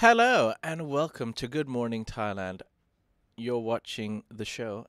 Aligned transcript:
Hello 0.00 0.54
and 0.62 0.88
welcome 0.88 1.32
to 1.32 1.48
Good 1.48 1.66
Morning 1.68 2.04
Thailand. 2.04 2.60
You're 3.36 3.58
watching 3.58 4.22
the 4.30 4.44
show 4.44 4.86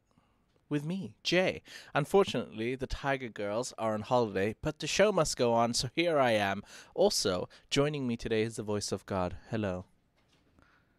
with 0.69 0.85
me, 0.85 1.15
Jay. 1.23 1.63
Unfortunately, 1.95 2.75
the 2.75 2.85
Tiger 2.85 3.29
Girls 3.29 3.73
are 3.79 3.95
on 3.95 4.03
holiday, 4.03 4.55
but 4.61 4.77
the 4.77 4.85
show 4.85 5.11
must 5.11 5.35
go 5.35 5.51
on, 5.51 5.73
so 5.73 5.89
here 5.95 6.19
I 6.19 6.33
am. 6.33 6.61
Also, 6.93 7.49
joining 7.71 8.05
me 8.07 8.17
today 8.17 8.43
is 8.43 8.57
the 8.57 8.61
voice 8.61 8.91
of 8.91 9.03
God. 9.07 9.35
Hello. 9.49 9.85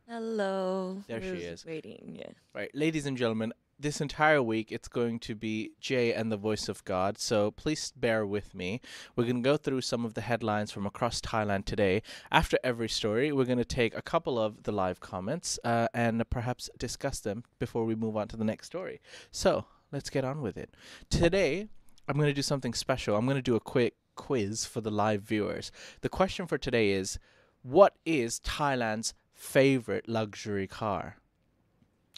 Hello. 0.08 1.04
There 1.06 1.22
she 1.22 1.44
is. 1.44 1.64
Waiting, 1.64 2.16
yeah. 2.18 2.32
Right, 2.52 2.74
ladies 2.74 3.06
and 3.06 3.16
gentlemen, 3.16 3.52
this 3.80 4.00
entire 4.00 4.42
week 4.42 4.70
it's 4.70 4.88
going 4.88 5.18
to 5.20 5.34
be 5.34 5.72
Jay 5.80 6.12
and 6.12 6.30
the 6.30 6.36
voice 6.36 6.68
of 6.68 6.84
God, 6.84 7.18
so 7.18 7.50
please 7.50 7.92
bear 7.96 8.26
with 8.26 8.54
me. 8.54 8.80
We're 9.16 9.24
going 9.24 9.42
to 9.42 9.48
go 9.48 9.56
through 9.56 9.80
some 9.80 10.04
of 10.04 10.14
the 10.14 10.20
headlines 10.20 10.70
from 10.70 10.86
across 10.86 11.20
Thailand 11.20 11.64
today. 11.64 12.02
After 12.30 12.58
every 12.62 12.88
story, 12.88 13.32
we're 13.32 13.46
going 13.46 13.58
to 13.58 13.64
take 13.64 13.96
a 13.96 14.02
couple 14.02 14.38
of 14.38 14.64
the 14.64 14.72
live 14.72 15.00
comments 15.00 15.58
uh, 15.64 15.88
and 15.94 16.22
perhaps 16.28 16.68
discuss 16.78 17.20
them 17.20 17.44
before 17.58 17.84
we 17.84 17.94
move 17.94 18.16
on 18.16 18.28
to 18.28 18.36
the 18.36 18.44
next 18.44 18.66
story. 18.66 19.00
So 19.30 19.64
let's 19.92 20.10
get 20.10 20.24
on 20.24 20.42
with 20.42 20.58
it. 20.58 20.74
Today, 21.08 21.68
I'm 22.06 22.16
going 22.16 22.28
to 22.28 22.34
do 22.34 22.42
something 22.42 22.74
special. 22.74 23.16
I'm 23.16 23.24
going 23.24 23.36
to 23.36 23.42
do 23.42 23.56
a 23.56 23.60
quick 23.60 23.94
quiz 24.14 24.66
for 24.66 24.82
the 24.82 24.90
live 24.90 25.22
viewers. 25.22 25.72
The 26.02 26.08
question 26.10 26.46
for 26.46 26.58
today 26.58 26.90
is 26.90 27.18
What 27.62 27.94
is 28.04 28.40
Thailand's 28.40 29.14
favorite 29.32 30.08
luxury 30.08 30.66
car? 30.66 31.16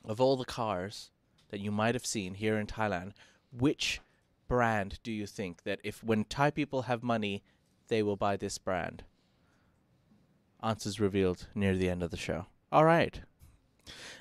Of 0.04 0.20
all 0.20 0.36
the 0.36 0.44
cars 0.44 1.11
that 1.52 1.60
you 1.60 1.70
might 1.70 1.94
have 1.94 2.06
seen 2.06 2.34
here 2.34 2.58
in 2.58 2.66
Thailand, 2.66 3.12
which 3.56 4.00
brand 4.48 4.98
do 5.04 5.12
you 5.12 5.26
think 5.26 5.62
that 5.62 5.78
if 5.84 6.02
when 6.02 6.24
Thai 6.24 6.50
people 6.50 6.82
have 6.82 7.02
money, 7.02 7.44
they 7.88 8.02
will 8.02 8.16
buy 8.16 8.36
this 8.36 8.58
brand? 8.58 9.04
Answers 10.62 10.98
revealed 10.98 11.46
near 11.54 11.76
the 11.76 11.90
end 11.90 12.02
of 12.02 12.10
the 12.10 12.16
show. 12.16 12.46
All 12.72 12.86
right. 12.86 13.20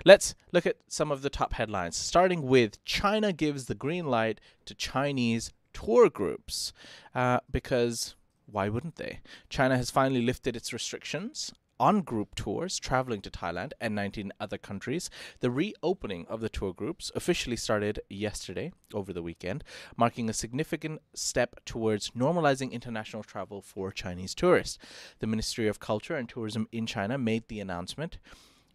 Let's 0.03 0.35
look 0.51 0.65
at 0.65 0.77
some 0.87 1.09
of 1.09 1.21
the 1.21 1.29
top 1.29 1.53
headlines, 1.53 1.95
starting 1.95 2.43
with 2.43 2.83
China 2.83 3.31
gives 3.31 3.65
the 3.65 3.75
green 3.75 4.07
light 4.07 4.41
to 4.65 4.75
Chinese 4.75 5.53
tour 5.73 6.09
groups. 6.09 6.73
Uh, 7.15 7.39
because 7.49 8.15
why 8.45 8.67
wouldn't 8.67 8.97
they? 8.97 9.21
China 9.49 9.77
has 9.77 9.89
finally 9.89 10.21
lifted 10.21 10.57
its 10.57 10.73
restrictions 10.73 11.53
on 11.81 12.01
group 12.01 12.35
tours 12.35 12.77
traveling 12.77 13.21
to 13.21 13.31
Thailand 13.31 13.71
and 13.81 13.95
19 13.95 14.31
other 14.39 14.59
countries. 14.59 15.09
The 15.39 15.49
reopening 15.49 16.27
of 16.29 16.39
the 16.39 16.47
tour 16.47 16.73
groups 16.73 17.11
officially 17.15 17.55
started 17.55 18.01
yesterday 18.07 18.71
over 18.93 19.11
the 19.11 19.23
weekend, 19.23 19.63
marking 19.97 20.29
a 20.29 20.33
significant 20.33 21.01
step 21.15 21.59
towards 21.65 22.11
normalizing 22.11 22.71
international 22.71 23.23
travel 23.23 23.63
for 23.63 23.91
Chinese 23.91 24.35
tourists. 24.35 24.77
The 25.19 25.27
Ministry 25.27 25.67
of 25.67 25.79
Culture 25.79 26.15
and 26.15 26.29
Tourism 26.29 26.67
in 26.71 26.85
China 26.85 27.17
made 27.17 27.47
the 27.47 27.59
announcement. 27.59 28.19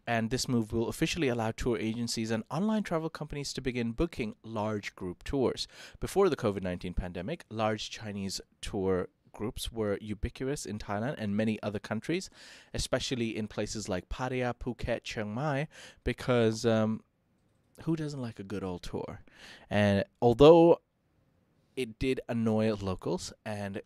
And 0.08 0.30
this 0.30 0.48
move 0.48 0.72
will 0.72 0.88
officially 0.88 1.28
allow 1.28 1.52
tour 1.52 1.78
agencies 1.78 2.32
and 2.32 2.42
online 2.50 2.82
travel 2.82 3.08
companies 3.08 3.52
to 3.52 3.60
begin 3.60 3.92
booking 3.92 4.34
large 4.42 4.94
group 4.96 5.22
tours. 5.22 5.68
Before 6.00 6.28
the 6.28 6.36
COVID 6.36 6.62
19 6.62 6.94
pandemic, 6.94 7.44
large 7.50 7.88
Chinese 7.90 8.40
tour 8.60 9.08
groups 9.36 9.70
were 9.70 9.98
ubiquitous 10.00 10.64
in 10.64 10.78
Thailand 10.78 11.16
and 11.18 11.36
many 11.36 11.62
other 11.62 11.78
countries, 11.78 12.30
especially 12.72 13.36
in 13.36 13.46
places 13.46 13.88
like 13.88 14.08
Pattaya, 14.08 14.54
Phuket, 14.54 15.04
Chiang 15.04 15.32
Mai, 15.34 15.68
because 16.04 16.64
um, 16.64 17.02
who 17.82 17.94
doesn't 17.96 18.22
like 18.22 18.38
a 18.40 18.50
good 18.52 18.64
old 18.64 18.82
tour? 18.82 19.20
And 19.68 20.04
although 20.22 20.80
it 21.76 21.98
did 21.98 22.20
annoy 22.28 22.74
locals 22.74 23.32
and 23.44 23.82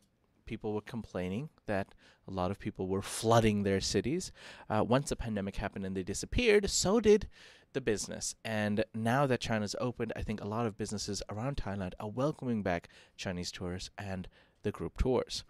people 0.46 0.72
were 0.72 0.92
complaining 0.96 1.48
that 1.66 1.88
a 2.28 2.30
lot 2.30 2.52
of 2.52 2.58
people 2.60 2.86
were 2.86 3.02
flooding 3.02 3.64
their 3.64 3.80
cities, 3.80 4.30
uh, 4.68 4.84
once 4.86 5.08
the 5.08 5.16
pandemic 5.16 5.56
happened 5.56 5.84
and 5.84 5.96
they 5.96 6.04
disappeared, 6.04 6.70
so 6.70 7.00
did 7.00 7.28
the 7.72 7.80
business. 7.80 8.34
And 8.44 8.84
now 8.94 9.26
that 9.26 9.40
China's 9.40 9.76
opened, 9.80 10.12
I 10.14 10.22
think 10.22 10.40
a 10.40 10.48
lot 10.48 10.66
of 10.66 10.78
businesses 10.78 11.22
around 11.28 11.56
Thailand 11.56 11.92
are 11.98 12.08
welcoming 12.08 12.62
back 12.62 12.88
Chinese 13.16 13.50
tourists 13.50 13.90
and 13.98 14.28
the 14.62 14.72
group 14.72 14.98
tours. 14.98 15.44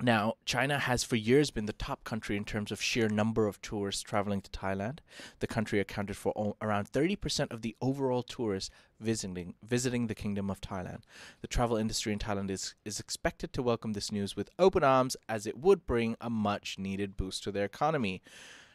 Now, 0.00 0.34
China 0.44 0.78
has 0.78 1.02
for 1.02 1.16
years 1.16 1.50
been 1.50 1.66
the 1.66 1.72
top 1.72 2.04
country 2.04 2.36
in 2.36 2.44
terms 2.44 2.70
of 2.70 2.80
sheer 2.80 3.08
number 3.08 3.48
of 3.48 3.60
tourists 3.60 4.00
traveling 4.00 4.40
to 4.42 4.50
Thailand. 4.50 4.98
The 5.40 5.48
country 5.48 5.80
accounted 5.80 6.16
for 6.16 6.32
o- 6.36 6.56
around 6.62 6.92
30% 6.92 7.50
of 7.50 7.62
the 7.62 7.74
overall 7.80 8.22
tourists 8.22 8.70
visiting 9.00 9.54
visiting 9.60 10.06
the 10.06 10.14
Kingdom 10.14 10.50
of 10.50 10.60
Thailand. 10.60 11.02
The 11.40 11.48
travel 11.48 11.76
industry 11.76 12.12
in 12.12 12.20
Thailand 12.20 12.48
is, 12.48 12.76
is 12.84 13.00
expected 13.00 13.52
to 13.52 13.62
welcome 13.62 13.92
this 13.92 14.12
news 14.12 14.36
with 14.36 14.50
open 14.56 14.84
arms 14.84 15.16
as 15.28 15.46
it 15.46 15.58
would 15.58 15.84
bring 15.84 16.16
a 16.20 16.30
much 16.30 16.78
needed 16.78 17.16
boost 17.16 17.42
to 17.42 17.50
their 17.50 17.64
economy. 17.64 18.22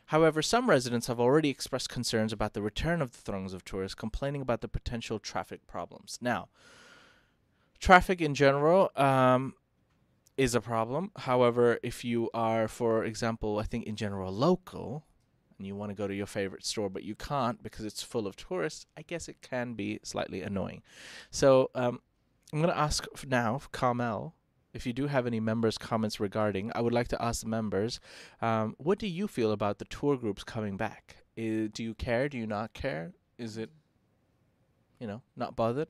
However, 0.07 0.41
some 0.41 0.69
residents 0.69 1.07
have 1.07 1.21
already 1.21 1.49
expressed 1.49 1.87
concerns 1.87 2.33
about 2.33 2.51
the 2.51 2.61
return 2.61 3.01
of 3.01 3.13
the 3.13 3.19
throngs 3.19 3.53
of 3.53 3.63
tourists, 3.63 3.95
complaining 3.95 4.41
about 4.41 4.59
the 4.59 4.67
potential 4.67 5.19
traffic 5.19 5.65
problems. 5.67 6.17
Now, 6.19 6.49
traffic 7.83 8.21
in 8.21 8.33
general 8.33 8.89
um, 8.95 9.53
is 10.37 10.55
a 10.55 10.61
problem. 10.61 11.11
However, 11.17 11.79
if 11.83 12.05
you 12.05 12.29
are, 12.33 12.69
for 12.69 13.03
example, 13.03 13.59
I 13.59 13.63
think 13.63 13.85
in 13.85 13.97
general 13.97 14.31
local, 14.31 15.05
and 15.57 15.67
you 15.67 15.75
want 15.75 15.89
to 15.91 15.95
go 15.95 16.07
to 16.07 16.15
your 16.15 16.25
favorite 16.25 16.65
store 16.65 16.89
but 16.89 17.03
you 17.03 17.13
can't 17.13 17.61
because 17.61 17.83
it's 17.85 18.01
full 18.01 18.25
of 18.25 18.37
tourists, 18.37 18.85
I 18.97 19.01
guess 19.01 19.27
it 19.27 19.41
can 19.41 19.73
be 19.73 19.99
slightly 20.01 20.41
annoying. 20.41 20.81
So 21.29 21.71
um, 21.75 21.99
I'm 22.53 22.59
going 22.61 22.73
to 22.73 22.79
ask 22.79 23.05
now, 23.27 23.59
Carmel, 23.73 24.33
if 24.73 24.85
you 24.87 24.93
do 24.93 25.07
have 25.07 25.27
any 25.27 25.41
members' 25.41 25.77
comments 25.77 26.21
regarding, 26.21 26.71
I 26.73 26.79
would 26.79 26.93
like 26.93 27.09
to 27.09 27.21
ask 27.21 27.41
the 27.41 27.49
members, 27.49 27.99
um, 28.41 28.75
what 28.77 28.97
do 28.97 29.07
you 29.07 29.27
feel 29.27 29.51
about 29.51 29.79
the 29.79 29.85
tour 29.85 30.15
groups 30.15 30.45
coming 30.45 30.77
back? 30.77 31.17
I 31.37 31.67
do 31.73 31.83
you 31.83 31.93
care? 31.95 32.29
Do 32.29 32.37
you 32.37 32.47
not 32.47 32.73
care? 32.73 33.11
Is 33.37 33.57
it, 33.57 33.69
you 34.99 35.07
know, 35.07 35.21
not 35.35 35.57
bothered? 35.57 35.89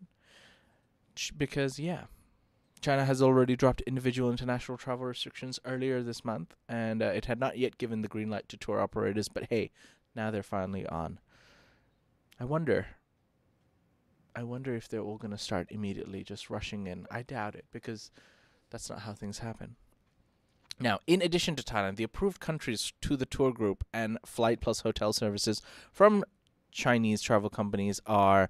Because, 1.37 1.79
yeah, 1.79 2.03
China 2.81 3.05
has 3.05 3.21
already 3.21 3.55
dropped 3.55 3.81
individual 3.81 4.29
international 4.29 4.77
travel 4.77 5.05
restrictions 5.05 5.59
earlier 5.65 6.03
this 6.03 6.25
month, 6.25 6.53
and 6.67 7.01
uh, 7.01 7.05
it 7.05 7.25
had 7.25 7.39
not 7.39 7.57
yet 7.57 7.77
given 7.77 8.01
the 8.01 8.07
green 8.07 8.29
light 8.29 8.49
to 8.49 8.57
tour 8.57 8.79
operators, 8.79 9.29
but 9.29 9.45
hey, 9.49 9.71
now 10.15 10.29
they're 10.29 10.43
finally 10.43 10.85
on. 10.87 11.19
I 12.39 12.45
wonder. 12.45 12.87
I 14.35 14.43
wonder 14.43 14.75
if 14.75 14.87
they're 14.87 15.01
all 15.01 15.17
going 15.17 15.31
to 15.31 15.37
start 15.37 15.67
immediately 15.69 16.23
just 16.23 16.49
rushing 16.49 16.87
in. 16.87 17.05
I 17.09 17.21
doubt 17.21 17.55
it 17.55 17.65
because 17.71 18.11
that's 18.69 18.89
not 18.89 18.99
how 19.01 19.13
things 19.13 19.39
happen. 19.39 19.75
Now, 20.79 20.99
in 21.05 21.21
addition 21.21 21.55
to 21.55 21.63
Thailand, 21.63 21.95
the 21.95 22.03
approved 22.03 22.39
countries 22.39 22.93
to 23.01 23.15
the 23.15 23.27
tour 23.27 23.53
group 23.53 23.83
and 23.93 24.17
flight 24.25 24.59
plus 24.59 24.81
hotel 24.81 25.13
services 25.13 25.61
from 25.91 26.23
Chinese 26.71 27.21
travel 27.21 27.49
companies 27.49 28.01
are 28.07 28.49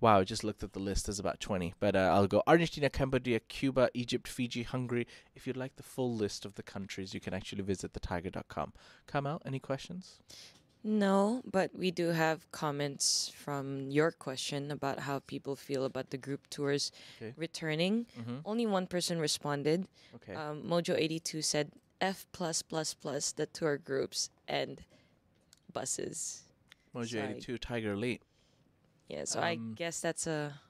wow, 0.00 0.20
I 0.20 0.24
just 0.24 0.44
looked 0.44 0.62
at 0.62 0.72
the 0.72 0.78
list. 0.80 1.06
There's 1.06 1.18
about 1.18 1.40
20. 1.40 1.74
But 1.78 1.94
uh, 1.96 2.10
I'll 2.14 2.26
go 2.26 2.42
Argentina, 2.46 2.88
Cambodia, 2.90 3.40
Cuba, 3.40 3.90
Egypt, 3.94 4.26
Fiji, 4.28 4.62
Hungary. 4.62 5.06
If 5.34 5.46
you'd 5.46 5.56
like 5.56 5.76
the 5.76 5.82
full 5.82 6.14
list 6.14 6.44
of 6.44 6.54
the 6.54 6.62
countries, 6.62 7.14
you 7.14 7.20
can 7.20 7.34
actually 7.34 7.62
visit 7.62 7.92
thethaiger.com. 7.92 8.72
Kamal, 9.10 9.42
any 9.44 9.58
questions? 9.58 10.20
No, 10.82 11.42
but 11.44 11.70
we 11.76 11.90
do 11.90 12.08
have 12.08 12.50
comments 12.52 13.30
from 13.36 13.90
your 13.90 14.10
question 14.10 14.70
about 14.70 15.00
how 15.00 15.18
people 15.18 15.54
feel 15.54 15.84
about 15.84 16.08
the 16.08 16.16
group 16.16 16.48
tours 16.48 16.90
Okay. 17.20 17.34
returning. 17.36 18.06
Mm-hmm. 18.18 18.36
Only 18.46 18.64
one 18.66 18.86
person 18.86 19.18
responded. 19.20 19.86
Okay. 20.14 20.34
Um, 20.34 20.62
Mojo82 20.62 21.44
said 21.44 21.72
F 22.00 22.24
plus 22.32 22.62
plus 22.62 22.94
plus 22.94 23.32
the 23.32 23.44
tour 23.44 23.76
groups 23.76 24.30
and 24.48 24.80
buses. 25.70 26.44
Mojo82 26.96 27.58
Thaiger 27.58 27.92
Elite. 27.92 28.22
Yeah, 29.10 29.24
so 29.24 29.40
I 29.40 29.54
Um, 29.54 29.74
guess 29.74 30.00
that's 30.00 30.26
a 30.26 30.60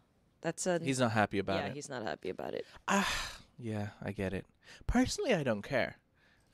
that's 0.40 0.66
a 0.66 0.78
He's 0.82 0.98
not 1.00 1.12
happy 1.12 1.38
about 1.38 1.58
it. 1.58 1.62
yeah, 1.62 1.66
it. 1.70 1.74
he's 1.74 1.88
not 1.90 2.02
happy 2.02 2.30
about 2.30 2.54
it. 2.54 2.64
Ah, 2.88 3.38
yeah, 3.58 3.88
I 4.02 4.12
get 4.12 4.32
it. 4.32 4.46
Personally, 4.86 5.34
I 5.34 5.42
don't 5.42 5.62
care. 5.62 5.98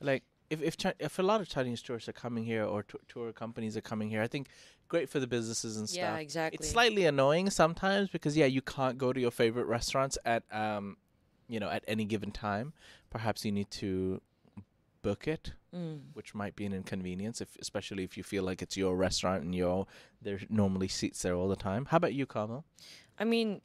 Like, 0.01 0.23
if 0.49 0.61
if 0.61 0.77
Chi- 0.77 0.99
if 0.99 1.17
a 1.19 1.23
lot 1.23 1.39
of 1.41 1.47
Chinese 1.47 1.81
tourists 1.81 2.09
are 2.09 2.13
coming 2.13 2.43
here 2.43 2.65
or 2.65 2.83
t- 2.83 2.97
tour 3.07 3.31
companies 3.33 3.77
are 3.77 3.81
coming 3.81 4.09
here, 4.09 4.21
I 4.21 4.27
think 4.27 4.47
great 4.89 5.09
for 5.09 5.19
the 5.19 5.27
businesses 5.27 5.77
and 5.77 5.87
stuff. 5.89 5.97
Yeah, 6.01 6.17
exactly. 6.17 6.57
It's 6.57 6.69
slightly 6.69 7.05
annoying 7.05 7.49
sometimes 7.49 8.09
because 8.09 8.35
yeah, 8.37 8.45
you 8.47 8.61
can't 8.61 8.97
go 8.97 9.13
to 9.13 9.19
your 9.19 9.31
favorite 9.31 9.65
restaurants 9.65 10.17
at 10.25 10.43
um, 10.51 10.97
you 11.47 11.59
know, 11.61 11.69
at 11.69 11.83
any 11.87 12.03
given 12.05 12.31
time. 12.31 12.73
Perhaps 13.09 13.45
you 13.45 13.51
need 13.53 13.71
to 13.71 14.21
book 15.01 15.27
it, 15.27 15.53
Mm. 15.77 15.99
which 16.13 16.33
might 16.33 16.55
be 16.55 16.65
an 16.65 16.73
inconvenience, 16.73 17.41
if 17.41 17.55
especially 17.59 18.03
if 18.03 18.17
you 18.17 18.23
feel 18.23 18.43
like 18.43 18.61
it's 18.63 18.75
your 18.75 18.95
restaurant 18.95 19.43
and 19.43 19.53
your 19.53 19.85
there's 20.21 20.43
normally 20.49 20.87
seats 20.87 21.21
there 21.21 21.35
all 21.35 21.47
the 21.47 21.55
time. 21.69 21.85
How 21.85 21.97
about 21.97 22.13
you, 22.13 22.25
Carmel? 22.25 22.63
I 23.19 23.25
mean, 23.25 23.61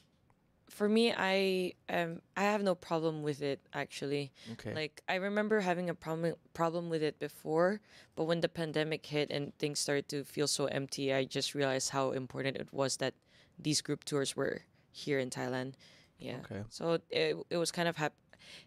for 0.69 0.88
me, 0.88 1.12
I 1.17 1.73
um 1.88 2.20
I 2.37 2.43
have 2.43 2.62
no 2.62 2.75
problem 2.75 3.23
with 3.23 3.41
it 3.43 3.61
actually. 3.73 4.32
Okay. 4.55 4.75
Like 4.75 5.03
I 5.09 5.17
remember 5.17 5.61
having 5.61 5.88
a 5.91 5.94
problem 5.94 6.35
problem 6.55 6.91
with 6.91 7.03
it 7.03 7.19
before, 7.19 7.81
but 8.17 8.25
when 8.25 8.41
the 8.41 8.49
pandemic 8.49 9.06
hit 9.06 9.31
and 9.31 9.56
things 9.59 9.81
started 9.81 10.09
to 10.09 10.25
feel 10.25 10.47
so 10.49 10.67
empty, 10.67 11.12
I 11.12 11.25
just 11.25 11.55
realized 11.55 11.91
how 11.91 12.12
important 12.12 12.56
it 12.56 12.69
was 12.73 12.97
that 12.99 13.14
these 13.59 13.81
group 13.81 14.05
tours 14.05 14.37
were 14.37 14.62
here 14.91 15.19
in 15.19 15.31
Thailand. 15.31 15.75
Yeah. 16.19 16.38
Okay. 16.44 16.62
So 16.69 16.99
it 17.11 17.37
it 17.50 17.56
was 17.56 17.70
kind 17.70 17.88
of 17.88 17.97
hap- 17.97 18.20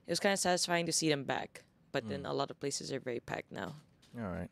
it 0.07 0.12
was 0.12 0.19
kind 0.19 0.33
of 0.33 0.39
satisfying 0.39 0.86
to 0.86 0.92
see 0.92 1.09
them 1.09 1.24
back, 1.24 1.63
but 1.95 2.03
then 2.12 2.24
Mm. 2.24 2.30
a 2.30 2.33
lot 2.42 2.50
of 2.51 2.57
places 2.63 2.92
are 2.94 3.00
very 3.09 3.21
packed 3.31 3.51
now. 3.63 3.69
All 4.24 4.31
right. 4.39 4.51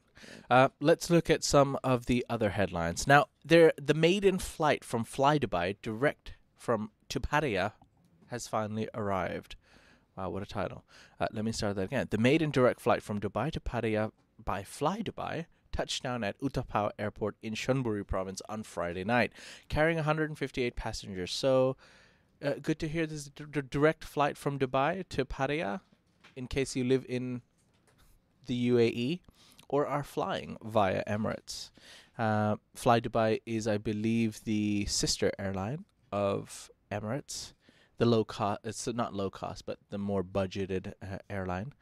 Uh, 0.56 0.70
let's 0.90 1.10
look 1.16 1.28
at 1.36 1.44
some 1.56 1.78
of 1.92 2.06
the 2.12 2.20
other 2.34 2.50
headlines. 2.60 3.02
Now, 3.16 3.22
there, 3.52 3.72
the 3.90 3.94
maiden 4.08 4.38
flight 4.40 4.82
from 4.92 5.04
Fly 5.16 5.36
Dubai 5.44 5.68
direct 5.82 6.26
from 6.66 6.92
to 7.12 7.20
Pattaya 7.20 7.68
has 8.34 8.48
finally 8.48 8.88
arrived. 8.94 9.56
Wow, 10.16 10.30
what 10.34 10.44
a 10.44 10.46
title. 10.60 10.82
Uh, 11.20 11.28
let 11.32 11.44
me 11.46 11.52
start 11.52 11.76
that 11.78 11.86
again. 11.92 12.08
The 12.10 12.18
maiden 12.30 12.50
direct 12.52 12.80
flight 12.86 13.02
from 13.08 13.20
Dubai 13.26 13.48
to 13.52 13.60
Pattaya 13.60 14.12
by 14.52 14.64
Fly 14.64 14.98
Dubai 15.10 15.36
touched 15.72 16.04
down 16.04 16.24
at 16.24 16.40
Utapao 16.40 16.92
Airport 17.00 17.36
in 17.42 17.54
Chonburi 17.56 18.06
province 18.06 18.42
on 18.48 18.64
Friday 18.64 19.04
night, 19.04 19.32
carrying 19.70 19.98
158 19.98 20.76
passengers. 20.76 21.32
So, 21.32 21.76
uh, 22.46 22.54
good 22.62 22.80
to 22.84 22.88
hear 22.88 23.08
this 23.08 23.26
d- 23.26 23.46
direct 23.78 24.04
flight 24.04 24.36
from 24.38 24.60
Dubai 24.60 24.92
to 25.10 25.26
Pattaya 25.26 25.82
in 26.36 26.48
case 26.48 26.76
you 26.76 26.84
live 26.84 27.06
in 27.08 27.42
the 28.46 28.70
UAE 28.70 29.20
or 29.70 29.88
are 29.88 30.04
flying 30.04 30.58
via 30.64 31.04
Emirates. 31.08 31.72
Uh, 32.18 32.58
Fly 32.76 33.00
Dubai 33.00 33.42
is, 33.46 33.68
I 33.68 33.78
believe, 33.78 34.44
the 34.44 34.86
sister 34.86 35.32
airline 35.40 35.86
of 36.12 36.70
Emirates. 36.92 37.54
The 37.98 38.06
low 38.06 38.24
cost, 38.24 38.62
it's 38.64 38.88
not 38.88 39.14
low 39.14 39.30
cost, 39.30 39.66
but 39.66 39.80
the 39.90 39.98
more 39.98 40.24
budgeted 40.24 40.94
uh, 41.02 41.18
airline. 41.30 41.74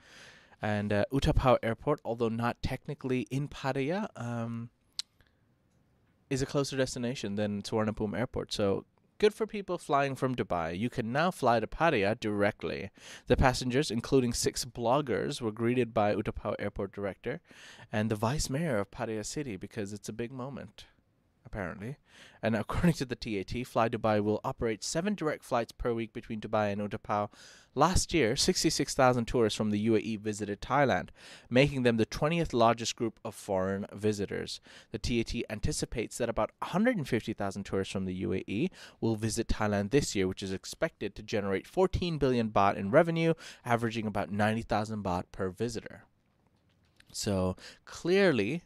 And 0.62 0.94
uh, 0.94 1.06
Utapao 1.12 1.58
Airport, 1.64 2.00
although 2.06 2.30
not 2.30 2.62
technically 2.62 3.22
in 3.32 3.48
Pattaya, 3.48 4.08
um, 4.16 4.70
is 6.30 6.42
a 6.42 6.46
closer 6.46 6.78
destination 6.78 7.36
than 7.36 7.62
Suvarnabhumi 7.62 8.18
Airport. 8.18 8.54
So 8.54 8.86
good 9.22 9.34
for 9.36 9.46
people 9.46 9.78
flying 9.78 10.16
from 10.16 10.34
Dubai. 10.34 10.76
You 10.76 10.90
can 10.90 11.12
now 11.12 11.30
fly 11.30 11.60
to 11.60 11.68
Pattaya 11.68 12.20
directly. 12.20 12.90
The 13.28 13.38
passengers, 13.38 13.92
including 13.92 14.34
six 14.34 14.66
bloggers, 14.66 15.40
were 15.40 15.52
greeted 15.52 15.94
by 15.94 16.16
Utapao 16.16 16.56
Airport 16.58 16.92
director 16.92 17.40
and 17.94 18.10
the 18.10 18.16
vice 18.16 18.50
mayor 18.50 18.80
of 18.80 18.90
Pattaya 18.90 19.24
City 19.24 19.58
because 19.58 19.94
it's 19.94 20.10
a 20.10 20.14
big 20.14 20.32
moment, 20.32 20.86
apparently. 21.46 21.98
And 22.42 22.56
according 22.56 22.94
to 22.94 23.06
the 23.06 23.16
TAT, 23.16 23.68
Fly 23.68 23.90
Dubai 23.90 24.24
will 24.24 24.42
operate 24.44 24.84
seven 24.84 25.14
direct 25.14 25.44
flights 25.44 25.72
per 25.72 25.94
week 25.94 26.14
between 26.14 26.42
Dubai 26.42 26.72
and 26.72 26.82
Utapao. 26.82 27.30
Last 27.74 28.14
year, 28.14 28.36
66,000 28.36 29.26
tourists 29.26 29.56
from 29.56 29.70
the 29.70 29.88
UAE 29.88 30.20
visited 30.20 30.60
Thailand, 30.60 31.08
making 31.50 31.84
them 31.84 31.96
the 31.96 32.06
20th 32.06 32.52
largest 32.52 32.98
group 32.98 33.18
of 33.24 33.34
foreign 33.34 33.86
visitors. 33.94 34.60
The 34.92 35.00
TAT 35.00 35.44
anticipates 35.50 36.18
that 36.18 36.28
about 36.28 36.52
150,000 36.60 37.64
tourists 37.64 37.94
from 37.94 38.04
the 38.04 38.24
UAE 38.24 38.72
will 39.00 39.16
visit 39.16 39.48
Thailand 39.48 39.92
this 39.92 40.14
year, 40.16 40.28
which 40.28 40.44
is 40.44 40.52
expected 40.52 41.16
to 41.16 41.24
generate 41.24 41.66
14 41.66 42.18
billion 42.18 42.50
baht 42.50 42.76
in 42.76 42.92
revenue, 42.92 43.36
averaging 43.64 44.06
about 44.06 44.32
90,000 44.32 45.02
baht 45.02 45.24
per 45.32 45.50
visitor. 45.50 46.04
So 47.14 47.56
clearly, 47.86 48.64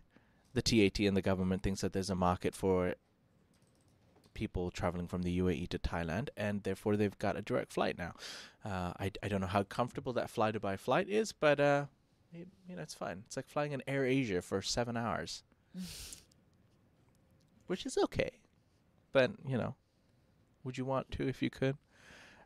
the 0.55 0.63
TAT 0.63 0.99
and 1.01 1.15
the 1.15 1.21
government 1.21 1.61
thinks 1.61 1.81
that 1.81 1.93
there's 1.93 2.09
a 2.09 2.15
market 2.15 2.55
for 2.55 2.95
people 4.35 4.69
traveling 4.69 5.07
from 5.07 5.23
the 5.23 5.39
UAE 5.39 5.69
to 5.69 5.79
Thailand, 5.79 6.29
and 6.37 6.61
therefore 6.61 6.95
they've 6.95 7.17
got 7.17 7.35
a 7.35 7.41
direct 7.41 7.73
flight 7.73 7.97
now. 7.97 8.13
Uh, 8.63 8.93
I, 8.99 9.11
I 9.23 9.27
don't 9.27 9.41
know 9.41 9.47
how 9.47 9.63
comfortable 9.63 10.13
that 10.13 10.29
fly 10.29 10.51
Dubai 10.51 10.77
flight 10.77 11.09
is, 11.09 11.31
but 11.31 11.59
uh, 11.59 11.85
it, 12.31 12.47
you 12.69 12.75
know 12.75 12.83
it's 12.83 12.93
fine. 12.93 13.23
It's 13.25 13.35
like 13.35 13.47
flying 13.47 13.71
in 13.71 13.81
Air 13.87 14.05
Asia 14.05 14.43
for 14.43 14.61
seven 14.61 14.95
hours, 14.95 15.41
which 17.67 17.85
is 17.87 17.97
okay. 17.97 18.41
But 19.11 19.31
you 19.47 19.57
know, 19.57 19.75
would 20.63 20.77
you 20.77 20.85
want 20.85 21.09
to 21.11 21.27
if 21.27 21.41
you 21.41 21.49
could? 21.49 21.77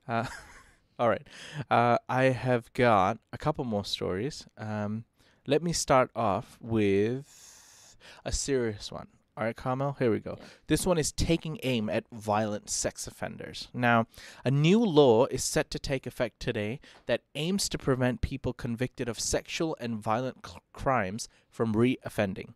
Uh, 0.07 0.25
all 0.99 1.09
right, 1.09 1.27
uh, 1.69 1.97
I 2.07 2.25
have 2.25 2.71
got 2.73 3.17
a 3.33 3.37
couple 3.37 3.65
more 3.65 3.85
stories. 3.85 4.47
Um, 4.57 5.03
let 5.47 5.63
me 5.63 5.73
start 5.73 6.11
off 6.15 6.57
with 6.61 7.97
a 8.23 8.31
serious 8.31 8.91
one. 8.91 9.07
All 9.39 9.45
right, 9.45 9.55
Carmel, 9.55 9.95
here 9.97 10.11
we 10.11 10.19
go. 10.19 10.35
Yeah. 10.37 10.45
This 10.67 10.85
one 10.85 10.97
is 10.97 11.13
taking 11.13 11.59
aim 11.63 11.89
at 11.89 12.03
violent 12.11 12.69
sex 12.69 13.07
offenders. 13.07 13.69
Now, 13.73 14.05
a 14.43 14.51
new 14.51 14.83
law 14.83 15.27
is 15.27 15.45
set 15.45 15.71
to 15.71 15.79
take 15.79 16.05
effect 16.05 16.41
today 16.41 16.81
that 17.05 17.21
aims 17.35 17.69
to 17.69 17.77
prevent 17.77 18.19
people 18.19 18.51
convicted 18.51 19.07
of 19.07 19.17
sexual 19.17 19.77
and 19.79 19.97
violent 19.97 20.45
c- 20.45 20.57
crimes 20.73 21.29
from 21.49 21.71
re-offending. 21.71 22.55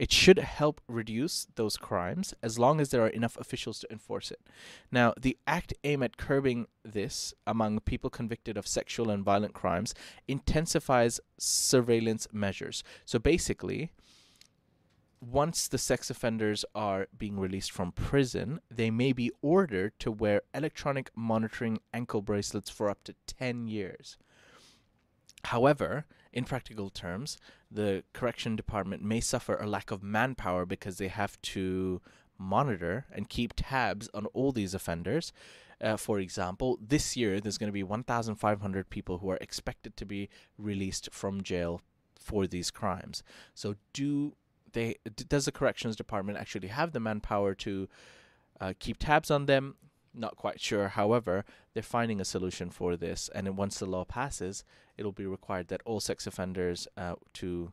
It 0.00 0.10
should 0.10 0.40
help 0.40 0.80
reduce 0.88 1.46
those 1.54 1.76
crimes 1.76 2.34
as 2.42 2.58
long 2.58 2.80
as 2.80 2.90
there 2.90 3.02
are 3.02 3.08
enough 3.08 3.36
officials 3.38 3.78
to 3.78 3.92
enforce 3.92 4.32
it. 4.32 4.40
Now, 4.90 5.14
the 5.16 5.38
act 5.46 5.74
aim 5.84 6.02
at 6.02 6.16
curbing 6.16 6.66
this 6.84 7.34
among 7.46 7.78
people 7.80 8.10
convicted 8.10 8.56
of 8.56 8.66
sexual 8.66 9.10
and 9.10 9.24
violent 9.24 9.54
crimes 9.54 9.94
intensifies 10.26 11.20
surveillance 11.38 12.26
measures. 12.32 12.82
So 13.04 13.20
basically, 13.20 13.92
once 15.30 15.66
the 15.66 15.78
sex 15.78 16.08
offenders 16.08 16.64
are 16.74 17.08
being 17.16 17.38
released 17.38 17.72
from 17.72 17.90
prison, 17.90 18.60
they 18.70 18.90
may 18.90 19.12
be 19.12 19.30
ordered 19.42 19.92
to 19.98 20.10
wear 20.10 20.42
electronic 20.54 21.10
monitoring 21.16 21.80
ankle 21.92 22.22
bracelets 22.22 22.70
for 22.70 22.88
up 22.88 23.02
to 23.02 23.14
10 23.26 23.66
years. 23.66 24.16
However, 25.44 26.06
in 26.32 26.44
practical 26.44 26.90
terms, 26.90 27.38
the 27.70 28.04
correction 28.12 28.54
department 28.54 29.02
may 29.02 29.20
suffer 29.20 29.56
a 29.56 29.66
lack 29.66 29.90
of 29.90 30.02
manpower 30.02 30.64
because 30.64 30.98
they 30.98 31.08
have 31.08 31.40
to 31.42 32.00
monitor 32.38 33.06
and 33.10 33.28
keep 33.28 33.52
tabs 33.56 34.08
on 34.14 34.26
all 34.26 34.52
these 34.52 34.74
offenders. 34.74 35.32
Uh, 35.80 35.96
for 35.96 36.20
example, 36.20 36.78
this 36.80 37.16
year 37.16 37.40
there's 37.40 37.58
going 37.58 37.68
to 37.68 37.72
be 37.72 37.82
1,500 37.82 38.90
people 38.90 39.18
who 39.18 39.30
are 39.30 39.38
expected 39.40 39.96
to 39.96 40.06
be 40.06 40.28
released 40.56 41.08
from 41.12 41.42
jail 41.42 41.80
for 42.18 42.46
these 42.46 42.70
crimes. 42.70 43.22
So, 43.54 43.76
do 43.92 44.34
they? 44.76 44.96
Does 45.28 45.46
the 45.46 45.52
corrections 45.52 45.96
department 45.96 46.38
actually 46.38 46.68
have 46.68 46.92
the 46.92 47.00
manpower 47.00 47.54
to 47.66 47.88
uh, 48.60 48.72
keep 48.78 48.98
tabs 48.98 49.30
on 49.30 49.46
them? 49.46 49.74
Not 50.14 50.36
quite 50.36 50.60
sure. 50.60 50.88
However, 50.88 51.44
they're 51.72 51.82
finding 51.82 52.20
a 52.20 52.24
solution 52.24 52.70
for 52.70 52.96
this, 52.96 53.28
and 53.34 53.56
once 53.56 53.78
the 53.78 53.86
law 53.86 54.04
passes, 54.04 54.64
it'll 54.96 55.12
be 55.12 55.26
required 55.26 55.68
that 55.68 55.82
all 55.84 56.00
sex 56.00 56.26
offenders 56.26 56.86
uh, 56.96 57.16
to 57.34 57.72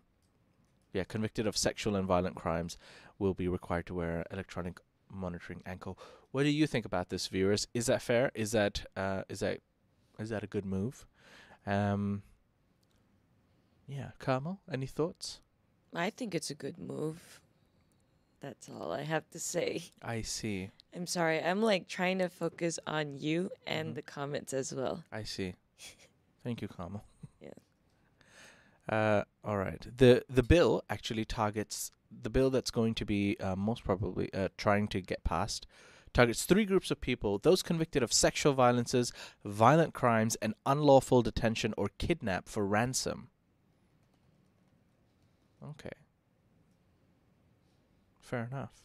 yeah 0.94 1.04
convicted 1.04 1.48
of 1.48 1.56
sexual 1.58 1.96
and 1.96 2.08
violent 2.08 2.36
crimes 2.36 2.78
will 3.20 3.34
be 3.34 3.48
required 3.48 3.86
to 3.88 3.94
wear 3.94 4.26
electronic 4.32 4.80
monitoring 5.10 5.62
ankle. 5.66 5.98
What 6.32 6.44
do 6.44 6.50
you 6.50 6.68
think 6.68 6.86
about 6.86 7.10
this, 7.10 7.28
viewers? 7.28 7.68
Is 7.74 7.86
that 7.86 8.02
fair? 8.02 8.32
Is 8.34 8.52
that 8.52 8.86
uh, 8.98 9.24
is 9.30 9.40
that 9.40 9.60
is 10.20 10.30
that 10.30 10.44
a 10.44 10.48
good 10.48 10.66
move? 10.66 11.06
Um, 11.66 12.24
yeah, 13.88 14.12
Carmel, 14.20 14.60
any 14.72 14.88
thoughts? 14.88 15.43
I 15.96 16.10
think 16.10 16.34
it's 16.36 16.50
a 16.50 16.56
good 16.56 16.78
move. 16.78 17.40
That's 18.40 18.68
all 18.70 18.92
I 18.92 19.04
have 19.04 19.30
to 19.32 19.40
say. 19.40 19.84
I 20.02 20.22
see. 20.22 20.70
I'm 20.96 21.08
sorry. 21.08 21.42
I'm 21.42 21.62
like 21.62 21.88
trying 21.88 22.20
to 22.20 22.30
focus 22.30 22.78
on 22.86 23.18
you 23.18 23.52
and 23.66 23.92
Mhm. 23.92 23.96
the 23.96 24.02
comments 24.02 24.54
as 24.54 24.74
well. 24.74 25.04
I 25.12 25.24
see. 25.24 25.56
Thank 26.44 26.62
you, 26.62 26.68
Carmel. 26.68 27.04
Yeah. 27.40 27.50
Uh, 28.90 29.24
all 29.46 29.58
right. 29.58 29.88
The 29.98 30.26
the 30.30 30.44
bill 30.44 30.84
actually 30.90 31.24
targets 31.24 31.90
the 32.12 32.30
bill 32.30 32.50
that's 32.50 32.70
going 32.70 32.94
to 32.96 33.06
be 33.06 33.38
uh, 33.40 33.56
most 33.56 33.84
probably 33.86 34.32
uh, 34.34 34.50
trying 34.58 34.90
to 34.90 35.00
get 35.00 35.24
passed 35.24 35.66
targets 36.14 36.44
three 36.44 36.66
groups 36.66 36.92
of 36.92 37.00
people: 37.00 37.38
those 37.40 37.64
convicted 37.64 38.04
of 38.04 38.12
sexual 38.12 38.52
violences, 38.52 39.14
violent 39.46 39.94
crimes, 39.94 40.36
and 40.42 40.54
unlawful 40.66 41.22
detention 41.22 41.74
or 41.78 41.90
kidnap 41.98 42.50
for 42.50 42.66
ransom. 42.68 43.30
Okay. 45.72 45.92
Fair 48.20 48.50
enough. 48.52 48.84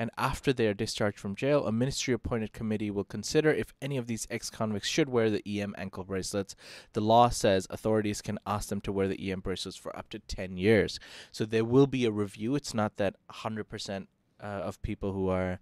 And 0.00 0.12
after 0.16 0.52
they 0.52 0.68
are 0.68 0.74
discharged 0.74 1.18
from 1.18 1.34
jail, 1.34 1.66
a 1.66 1.72
ministry 1.72 2.14
appointed 2.14 2.52
committee 2.52 2.90
will 2.90 3.04
consider 3.04 3.50
if 3.50 3.74
any 3.82 3.96
of 3.96 4.06
these 4.06 4.28
ex 4.30 4.48
convicts 4.48 4.88
should 4.88 5.08
wear 5.08 5.28
the 5.28 5.42
EM 5.44 5.74
ankle 5.76 6.04
bracelets. 6.04 6.54
The 6.92 7.00
law 7.00 7.30
says 7.30 7.66
authorities 7.68 8.22
can 8.22 8.38
ask 8.46 8.68
them 8.68 8.80
to 8.82 8.92
wear 8.92 9.08
the 9.08 9.30
EM 9.30 9.40
bracelets 9.40 9.76
for 9.76 9.94
up 9.96 10.08
to 10.10 10.20
10 10.20 10.56
years. 10.56 11.00
So 11.32 11.44
there 11.44 11.64
will 11.64 11.88
be 11.88 12.04
a 12.04 12.12
review. 12.12 12.54
It's 12.54 12.72
not 12.72 12.96
that 12.98 13.16
100% 13.28 14.06
uh, 14.40 14.44
of 14.46 14.80
people 14.82 15.12
who 15.12 15.28
are 15.28 15.58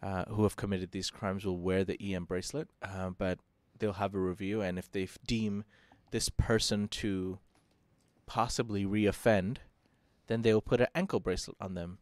uh, 0.00 0.26
who 0.26 0.44
have 0.44 0.56
committed 0.56 0.92
these 0.92 1.10
crimes 1.10 1.44
will 1.44 1.58
wear 1.58 1.82
the 1.82 2.00
EM 2.00 2.26
bracelet, 2.26 2.68
uh, 2.82 3.10
but 3.10 3.40
they'll 3.76 3.94
have 3.94 4.14
a 4.14 4.20
review. 4.20 4.60
And 4.60 4.78
if 4.78 4.92
they 4.92 5.08
deem 5.26 5.64
this 6.12 6.28
person 6.28 6.86
to 6.88 7.38
possibly 8.26 8.84
reoffend, 8.84 9.58
then 10.26 10.42
they 10.42 10.52
will 10.52 10.60
put 10.62 10.80
an 10.80 10.88
ankle 10.94 11.20
bracelet 11.20 11.56
on 11.60 11.74
them. 11.74 11.98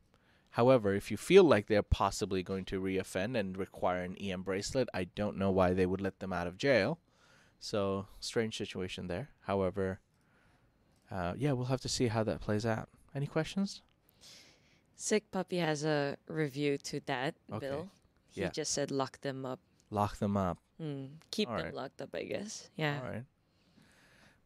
However, 0.51 0.95
if 0.95 1.11
you 1.11 1.17
feel 1.17 1.45
like 1.45 1.67
they're 1.67 1.83
possibly 1.83 2.43
going 2.43 2.65
to 2.67 2.81
reoffend 2.81 3.37
and 3.37 3.57
require 3.57 4.03
an 4.03 4.17
EM 4.17 4.43
bracelet, 4.43 4.89
I 4.95 5.05
don't 5.05 5.37
know 5.37 5.51
why 5.51 5.73
they 5.75 5.85
would 5.87 6.01
let 6.01 6.21
them 6.21 6.33
out 6.33 6.47
of 6.47 6.57
jail. 6.57 6.99
So, 7.59 8.07
strange 8.21 8.57
situation 8.57 9.09
there. 9.09 9.31
However, 9.43 10.01
uh, 11.11 11.35
yeah, 11.37 11.53
we'll 11.53 11.67
have 11.67 11.81
to 11.83 11.89
see 11.89 12.07
how 12.09 12.23
that 12.25 12.41
plays 12.41 12.65
out. 12.65 12.89
Any 13.15 13.27
questions? 13.27 13.83
Sick 14.97 15.31
Puppy 15.31 15.59
has 15.59 15.85
a 15.85 16.17
review 16.29 16.79
to 16.79 17.01
that 17.07 17.35
Okay. 17.53 17.69
bill. 17.69 17.91
He 18.31 18.43
Yeah. 18.43 18.51
just 18.51 18.73
said 18.73 18.91
lock 18.91 19.21
them 19.23 19.45
up. 19.45 19.61
Lock 19.91 20.19
them 20.19 20.37
up. 20.37 20.59
Hmm. 20.79 21.07
Keep 21.31 21.49
All 21.49 21.57
them 21.57 21.67
right. 21.67 21.75
locked 21.75 22.01
up, 22.01 22.15
I 22.15 22.25
guess. 22.25 22.71
Yeah. 22.77 23.01
All 23.01 23.11
right. 23.11 23.25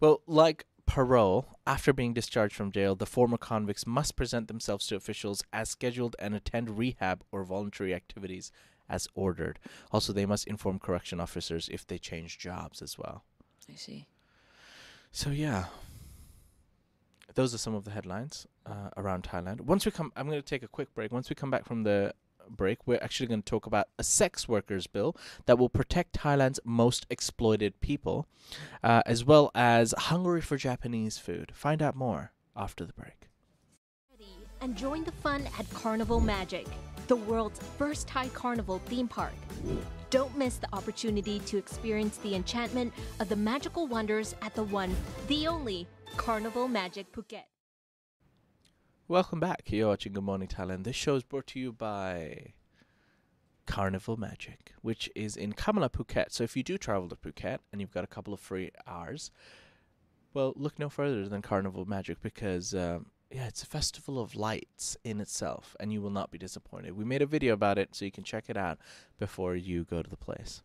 Well, 0.01 0.23
like 0.27 0.65
parole, 0.88 1.47
after 1.66 1.92
being 1.92 2.14
discharged 2.14 2.57
from 2.57 2.73
jail, 2.73 2.97
the 2.97 3.07
former 3.07 3.37
convicts 3.37 3.87
must 3.87 4.16
present 4.16 4.49
themselves 4.49 4.87
to 4.87 4.97
officials 4.97 5.45
as 5.52 5.68
scheduled 5.68 6.16
and 6.18 6.35
attend 6.35 6.78
rehab 6.78 7.23
or 7.30 7.45
voluntary 7.45 7.95
activities 7.95 8.50
as 8.88 9.07
ordered. 9.14 9.59
Also, 9.92 10.12
they 10.14 10.25
must 10.25 10.47
inform 10.47 10.78
correction 10.78 11.21
officers 11.21 11.68
if 11.71 11.87
they 11.87 11.99
change 11.99 12.38
jobs 12.38 12.80
as 12.80 12.99
well. 12.99 13.23
I 13.71 13.75
see. 13.75 14.07
So 15.12 15.28
yeah, 15.28 15.66
those 17.35 17.54
are 17.54 17.59
some 17.59 17.75
of 17.75 17.85
the 17.85 17.90
headlines 17.90 18.47
uh, 18.64 18.88
around 18.97 19.25
Thailand. 19.25 19.61
Once 19.61 19.85
we 19.85 19.92
come, 19.92 20.11
I'm 20.16 20.26
going 20.26 20.40
to 20.40 20.42
take 20.42 20.62
a 20.62 20.68
quick 20.68 20.95
break. 20.95 21.12
Once 21.12 21.28
we 21.28 21.37
come 21.37 21.50
back 21.50 21.66
from 21.66 21.83
the 21.83 22.14
break, 22.57 22.87
we're 22.87 22.99
actually 23.02 23.26
going 23.26 23.43
to 23.43 23.50
talk 23.50 23.67
about 23.67 23.88
a 23.99 24.05
sex 24.05 24.49
workers 24.49 24.87
bill 24.87 25.17
that 25.47 25.59
will 25.59 25.69
protect 25.69 26.19
Thailand's 26.19 26.61
most 26.64 27.07
exploited 27.11 27.81
people, 27.81 28.26
uh, 28.83 29.02
as 29.07 29.25
well 29.25 29.50
as 29.55 29.95
hungry 29.97 30.40
for 30.40 30.57
Japanese 30.57 31.19
food. 31.19 31.52
Find 31.55 31.83
out 31.83 31.95
more 31.95 32.33
after 32.57 32.85
the 32.85 32.93
break. 32.93 33.28
And 34.61 34.76
join 34.76 35.05
the 35.05 35.12
fun 35.12 35.49
at 35.59 35.71
Carnival 35.73 36.19
Magic, 36.19 36.67
the 37.07 37.14
world's 37.14 37.61
first 37.78 38.09
Thai 38.09 38.28
carnival 38.31 38.81
theme 38.87 39.07
park. 39.07 39.33
Don't 40.11 40.37
miss 40.37 40.57
the 40.57 40.69
opportunity 40.73 41.38
to 41.40 41.59
experience 41.59 42.17
the 42.19 42.35
enchantment 42.35 42.93
of 43.21 43.28
the 43.28 43.37
magical 43.37 43.87
wonders 43.87 44.35
at 44.43 44.55
the 44.55 44.64
one, 44.64 44.97
the 45.28 45.47
only 45.47 45.87
Carnival 46.17 46.67
Magic 46.67 47.12
Phuket. 47.12 47.45
Welcome 49.11 49.41
back. 49.41 49.62
You're 49.73 49.88
watching 49.88 50.12
Good 50.12 50.25
Morning 50.25 50.49
Thailand. 50.49 50.85
This 50.85 50.95
show 50.95 51.15
is 51.15 51.23
brought 51.23 51.47
to 51.47 51.59
you 51.59 51.73
by 51.73 52.53
Carnival 53.65 54.19
Magic, 54.19 54.75
which 54.83 55.09
is 55.17 55.35
in 55.35 55.55
Kamala, 55.55 55.88
Phuket. 55.88 56.27
So 56.29 56.45
if 56.45 56.59
you 56.59 56.62
do 56.62 56.77
travel 56.77 57.09
to 57.09 57.17
Phuket 57.17 57.61
and 57.73 57.81
you've 57.81 57.95
got 57.95 58.05
a 58.05 58.07
couple 58.07 58.35
of 58.35 58.41
free 58.41 58.71
hours, 58.87 59.31
well, 60.35 60.53
look 60.57 60.79
no 60.79 60.91
further 60.91 61.27
than 61.27 61.41
Carnival 61.41 61.87
Magic 61.87 62.21
because, 62.21 62.75
um, 62.75 63.07
yeah, 63.31 63.47
it's 63.47 63.62
a 63.62 63.67
festival 63.67 64.21
of 64.21 64.35
lights 64.35 64.99
in 65.05 65.23
itself, 65.23 65.75
and 65.81 65.91
you 65.91 66.03
will 66.03 66.11
not 66.11 66.31
be 66.31 66.37
disappointed. 66.37 66.95
We 66.95 67.07
made 67.07 67.23
a 67.23 67.27
video 67.27 67.55
about 67.55 67.79
it, 67.79 67.95
so 67.95 68.05
you 68.05 68.12
can 68.12 68.25
check 68.25 68.50
it 68.50 68.59
out 68.59 68.77
before 69.19 69.57
you 69.57 69.85
go 69.85 70.03
to 70.03 70.11
the 70.11 70.19
place. 70.19 70.61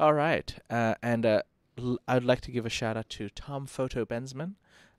All 0.00 0.14
right, 0.14 0.52
uh, 0.68 0.96
and 1.00 1.24
uh, 1.24 1.42
l- 1.78 2.00
I'd 2.08 2.24
like 2.24 2.40
to 2.40 2.50
give 2.50 2.66
a 2.66 2.70
shout 2.70 2.96
out 2.96 3.08
to 3.10 3.28
Tom 3.28 3.66
Photo 3.66 4.04
Bensman, 4.04 4.54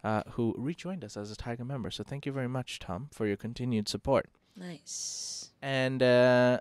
uh, 0.05 0.21
who 0.33 0.53
rejoined 0.55 1.03
us 1.03 1.17
as 1.17 1.31
a 1.31 1.35
Thaiger 1.35 1.65
member. 1.65 1.89
So 1.89 2.03
thank 2.03 2.27
you 2.27 2.31
very 2.31 2.47
much, 2.47 2.77
Tom, 2.77 3.09
for 3.11 3.25
your 3.25 3.37
continued 3.37 3.89
support. 3.89 4.29
Nice. 4.55 5.49
And 5.63 6.03
uh, 6.03 6.59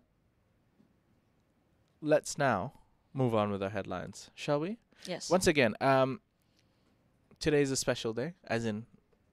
let's 2.01 2.39
now 2.39 2.73
move 3.13 3.35
on 3.35 3.51
with 3.51 3.63
our 3.63 3.69
headlines, 3.69 4.31
shall 4.35 4.61
we? 4.61 4.79
Yes. 5.05 5.29
Once 5.29 5.47
again, 5.47 5.75
um, 5.83 6.21
is 7.47 7.71
a 7.71 7.77
special 7.77 8.15
day, 8.15 8.33
as 8.47 8.65
in 8.65 8.87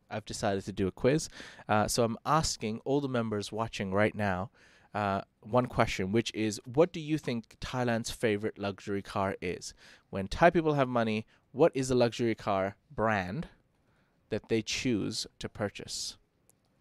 I've 0.10 0.26
decided 0.26 0.66
to 0.66 0.74
do 0.74 0.88
a 0.88 0.92
quiz. 0.92 1.30
Uh, 1.70 1.88
so 1.88 2.04
I'm 2.04 2.18
asking 2.26 2.82
all 2.84 3.00
the 3.00 3.08
members 3.08 3.54
watching 3.54 3.94
right 3.94 4.14
now 4.14 4.50
uh, 4.94 5.22
one 5.40 5.68
question, 5.68 6.12
which 6.12 6.34
is 6.34 6.60
what 6.66 6.92
do 6.92 7.00
you 7.00 7.18
think 7.18 7.56
Thailand's 7.62 8.12
favorite 8.12 8.60
luxury 8.60 9.02
car 9.02 9.38
is? 9.42 9.74
When 10.10 10.28
Thai 10.28 10.50
people 10.50 10.74
have 10.74 10.90
money, 10.90 11.26
what 11.54 11.72
is 11.74 11.90
a 11.90 11.96
luxury 11.96 12.36
car 12.36 12.76
brand 12.94 13.48
that 14.32 14.50
they 14.50 14.62
choose 14.62 15.28
to 15.40 15.48
purchase? 15.48 16.18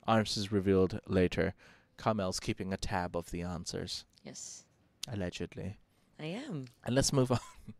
Arms 0.06 0.36
is 0.36 0.50
revealed 0.50 0.98
later. 1.06 1.54
Kamel's 1.98 2.40
keeping 2.40 2.72
a 2.72 2.76
tab 2.78 3.14
of 3.14 3.30
the 3.30 3.42
answers, 3.42 4.04
Yes. 4.24 4.64
allegedly. 5.06 5.76
I 6.18 6.24
am. 6.26 6.66
And 6.84 6.94
let's 6.94 7.12
move 7.12 7.30
on. 7.30 7.38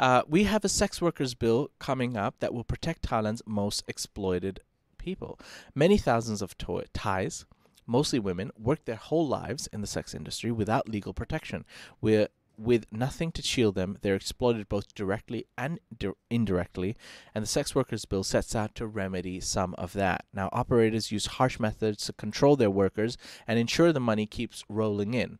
Uh, 0.00 0.22
we 0.28 0.42
have 0.42 0.64
a 0.64 0.68
sex 0.68 1.00
workers 1.00 1.34
bill 1.34 1.70
coming 1.78 2.16
up 2.16 2.34
that 2.40 2.52
will 2.52 2.64
protect 2.64 3.02
Thailand's 3.08 3.42
most 3.46 3.84
exploited 3.86 4.58
people. 4.98 5.38
Many 5.72 5.98
thousands 5.98 6.42
of 6.42 6.58
to- 6.58 6.82
Thais, 6.92 7.44
mostly 7.86 8.18
women, 8.18 8.50
work 8.58 8.84
their 8.86 8.96
whole 8.96 9.24
lives 9.28 9.68
in 9.68 9.82
the 9.82 9.86
sex 9.86 10.12
industry 10.12 10.50
without 10.50 10.88
legal 10.88 11.14
protection. 11.14 11.64
With 12.00 12.28
with 12.56 12.86
nothing 12.92 13.32
to 13.32 13.42
shield 13.42 13.74
them, 13.74 13.98
they're 14.02 14.14
exploited 14.14 14.68
both 14.68 14.94
directly 14.94 15.46
and 15.58 15.80
di- 15.96 16.12
indirectly, 16.30 16.96
and 17.34 17.42
the 17.42 17.48
sex 17.48 17.74
workers 17.74 18.04
bill 18.04 18.24
sets 18.24 18.54
out 18.54 18.74
to 18.76 18.86
remedy 18.86 19.40
some 19.40 19.74
of 19.76 19.92
that. 19.94 20.24
Now, 20.32 20.48
operators 20.52 21.12
use 21.12 21.26
harsh 21.26 21.58
methods 21.58 22.04
to 22.06 22.12
control 22.12 22.56
their 22.56 22.70
workers 22.70 23.16
and 23.46 23.58
ensure 23.58 23.92
the 23.92 24.00
money 24.00 24.26
keeps 24.26 24.64
rolling 24.68 25.14
in 25.14 25.38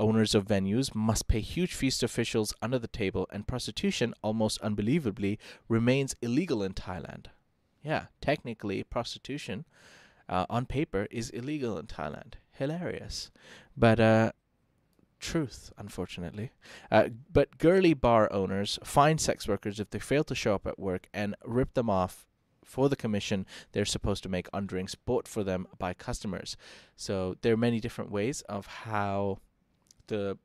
owners 0.00 0.34
of 0.34 0.46
venues 0.46 0.94
must 0.94 1.28
pay 1.28 1.40
huge 1.40 1.74
fees 1.74 1.98
to 1.98 2.06
officials 2.06 2.54
under 2.62 2.78
the 2.78 2.88
table, 2.88 3.28
and 3.30 3.46
prostitution, 3.46 4.14
almost 4.22 4.60
unbelievably, 4.62 5.38
remains 5.68 6.16
illegal 6.22 6.62
in 6.62 6.72
Thailand. 6.72 7.26
Yeah, 7.84 8.06
technically, 8.20 8.82
prostitution 8.82 9.66
uh, 10.28 10.46
on 10.48 10.66
paper 10.66 11.06
is 11.10 11.30
illegal 11.30 11.78
in 11.78 11.86
Thailand. 11.86 12.34
Hilarious. 12.52 13.30
But, 13.76 14.00
uh, 14.00 14.32
truth, 15.20 15.72
unfortunately. 15.78 16.50
Uh, 16.90 17.08
but 17.32 17.58
girly 17.58 17.94
bar 17.94 18.32
owners 18.32 18.78
fine 18.82 19.18
sex 19.18 19.46
workers 19.46 19.78
if 19.78 19.90
they 19.90 19.98
fail 19.98 20.24
to 20.24 20.34
show 20.34 20.54
up 20.54 20.66
at 20.66 20.78
work 20.78 21.08
and 21.14 21.34
rip 21.44 21.74
them 21.74 21.88
off 21.90 22.26
for 22.64 22.88
the 22.88 22.96
commission 22.96 23.46
they're 23.72 23.84
supposed 23.84 24.22
to 24.22 24.28
make 24.28 24.48
on 24.52 24.66
drinks 24.66 24.94
bought 24.94 25.26
for 25.26 25.42
them 25.44 25.66
by 25.78 25.92
customers. 25.92 26.56
So 26.96 27.36
there 27.42 27.52
are 27.52 27.58
many 27.58 27.80
different 27.80 28.10
ways 28.10 28.42
of 28.42 28.66
how 28.66 29.38
the 30.06 30.38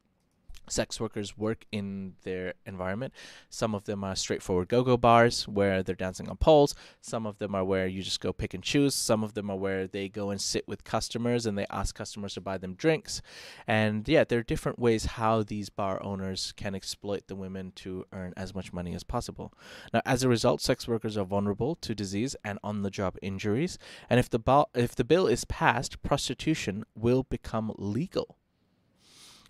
sex 0.67 1.00
workers 1.00 1.38
work 1.38 1.65
in 1.72 2.13
their 2.24 2.53
environment. 2.65 3.13
Some 3.50 3.75
of 3.75 3.86
them 3.86 4.03
are 4.03 4.15
straightforward 4.15 4.67
go-go 4.67 4.98
bars 4.98 5.48
where 5.48 5.84
they're 5.84 5.95
dancing 5.95 6.29
on 6.29 6.38
poles. 6.38 6.75
Some 7.01 7.25
of 7.25 7.38
them 7.38 7.55
are 7.55 7.63
where 7.63 7.88
you 7.88 8.01
just 8.01 8.19
go 8.19 8.34
pick 8.34 8.53
and 8.53 8.63
choose. 8.63 8.95
Some 8.95 9.24
of 9.24 9.34
them 9.34 9.50
are 9.50 9.57
where 9.57 9.88
they 9.88 10.10
go 10.10 10.29
and 10.29 10.41
sit 10.41 10.67
with 10.67 10.84
customers 10.84 11.45
and 11.45 11.57
they 11.57 11.65
ask 11.69 11.95
customers 11.95 12.34
to 12.34 12.41
buy 12.41 12.57
them 12.57 12.74
drinks. 12.74 13.22
And 13.67 14.07
yeah, 14.07 14.24
there 14.24 14.39
are 14.39 14.43
different 14.43 14.79
ways 14.79 15.05
how 15.05 15.43
these 15.43 15.69
bar 15.69 16.01
owners 16.03 16.53
can 16.55 16.75
exploit 16.75 17.27
the 17.27 17.36
women 17.36 17.72
to 17.75 18.05
earn 18.12 18.34
as 18.38 18.53
much 18.53 18.74
money 18.74 18.93
as 18.93 19.03
possible. 19.03 19.53
Now, 19.93 20.01
as 20.05 20.24
a 20.24 20.29
result, 20.29 20.62
sex 20.62 20.88
workers 20.88 21.17
are 21.17 21.25
vulnerable 21.25 21.75
to 21.75 21.95
disease 21.95 22.36
and 22.43 22.60
on-the-job 22.63 23.17
injuries. 23.22 23.77
And 24.10 24.19
if 24.19 24.29
the 24.29 24.39
ba- 24.39 24.65
if 24.74 24.95
the 24.95 25.03
bill 25.03 25.27
is 25.27 25.45
passed, 25.45 26.01
prostitution 26.03 26.84
will 26.95 27.24
become 27.24 27.74
legal. 27.77 28.38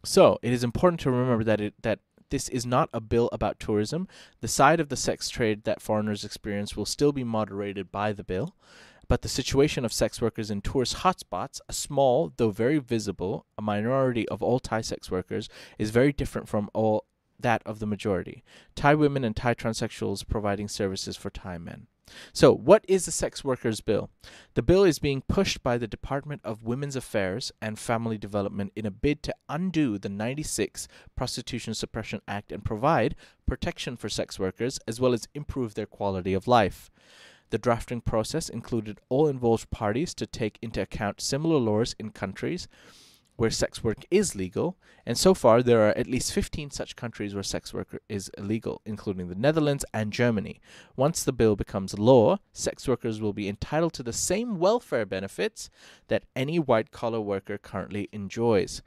So 0.05 0.39
it 0.41 0.53
is 0.53 0.63
important 0.63 0.99
to 1.01 1.11
remember 1.11 1.43
that 1.43 1.59
it 1.59 1.73
that 1.81 1.99
this 2.29 2.49
is 2.49 2.65
not 2.65 2.89
a 2.93 2.99
bill 2.99 3.29
about 3.31 3.59
tourism. 3.59 4.07
The 4.41 4.47
side 4.47 4.79
of 4.79 4.89
the 4.89 4.97
sex 4.97 5.29
trade 5.29 5.63
that 5.63 5.81
foreigners 5.81 6.23
experience 6.23 6.75
will 6.75 6.85
still 6.85 7.11
be 7.11 7.23
moderated 7.23 7.91
by 7.91 8.13
the 8.13 8.23
bill, 8.23 8.55
but 9.07 9.21
the 9.21 9.29
situation 9.29 9.85
of 9.85 9.93
sex 9.93 10.21
workers 10.21 10.49
in 10.49 10.61
tourist 10.61 10.97
hotspots, 10.97 11.61
a 11.69 11.73
small 11.73 12.33
though 12.37 12.49
very 12.49 12.79
visible, 12.79 13.45
a 13.57 13.61
minority 13.61 14.27
of 14.29 14.41
all 14.41 14.59
Thai 14.59 14.81
sex 14.81 15.11
workers, 15.11 15.49
is 15.77 15.91
very 15.91 16.11
different 16.11 16.49
from 16.49 16.69
all 16.73 17.05
that 17.39 17.61
of 17.65 17.79
the 17.79 17.85
majority. 17.85 18.43
Thai 18.75 18.95
women 18.95 19.23
and 19.23 19.35
Thai 19.35 19.53
transsexuals 19.53 20.27
providing 20.27 20.67
services 20.67 21.17
for 21.17 21.29
Thai 21.29 21.57
men. 21.57 21.87
So, 22.33 22.53
what 22.53 22.85
is 22.87 23.05
the 23.05 23.11
sex 23.11 23.43
workers 23.43 23.81
bill? 23.81 24.09
The 24.53 24.61
bill 24.61 24.83
is 24.83 24.99
being 24.99 25.21
pushed 25.21 25.63
by 25.63 25.77
the 25.77 25.87
Department 25.87 26.41
of 26.43 26.63
Women's 26.63 26.95
Affairs 26.95 27.51
and 27.61 27.79
Family 27.79 28.17
Development 28.17 28.71
in 28.75 28.85
a 28.85 28.91
bid 28.91 29.23
to 29.23 29.35
undo 29.49 29.97
the 29.97 30.09
96 30.09 30.87
Prostitution 31.15 31.73
Suppression 31.73 32.21
Act 32.27 32.51
and 32.51 32.63
provide 32.63 33.15
protection 33.47 33.97
for 33.97 34.09
sex 34.09 34.37
workers 34.37 34.79
as 34.87 34.99
well 34.99 35.13
as 35.13 35.27
improve 35.33 35.73
their 35.73 35.85
quality 35.85 36.33
of 36.33 36.47
life. 36.47 36.91
The 37.49 37.57
drafting 37.57 38.01
process 38.01 38.49
included 38.49 38.99
all 39.09 39.27
involved 39.27 39.71
parties 39.71 40.13
to 40.15 40.25
take 40.25 40.59
into 40.61 40.81
account 40.81 41.21
similar 41.21 41.57
laws 41.57 41.95
in 41.99 42.09
countries 42.11 42.67
where 43.35 43.49
sex 43.49 43.83
work 43.83 44.05
is 44.09 44.35
legal, 44.35 44.77
and 45.05 45.17
so 45.17 45.33
far 45.33 45.61
there 45.61 45.87
are 45.87 45.97
at 45.97 46.07
least 46.07 46.33
15 46.33 46.71
such 46.71 46.95
countries 46.95 47.33
where 47.33 47.43
sex 47.43 47.73
work 47.73 48.01
is 48.07 48.31
illegal, 48.37 48.81
including 48.85 49.27
the 49.27 49.35
Netherlands 49.35 49.85
and 49.93 50.13
Germany. 50.13 50.61
Once 50.95 51.23
the 51.23 51.33
bill 51.33 51.55
becomes 51.55 51.99
law, 51.99 52.37
sex 52.53 52.87
workers 52.87 53.21
will 53.21 53.33
be 53.33 53.49
entitled 53.49 53.93
to 53.93 54.03
the 54.03 54.13
same 54.13 54.57
welfare 54.57 55.05
benefits 55.05 55.69
that 56.07 56.25
any 56.35 56.59
white 56.59 56.91
collar 56.91 57.19
worker 57.19 57.57
currently 57.57 58.07
enjoys. 58.11 58.81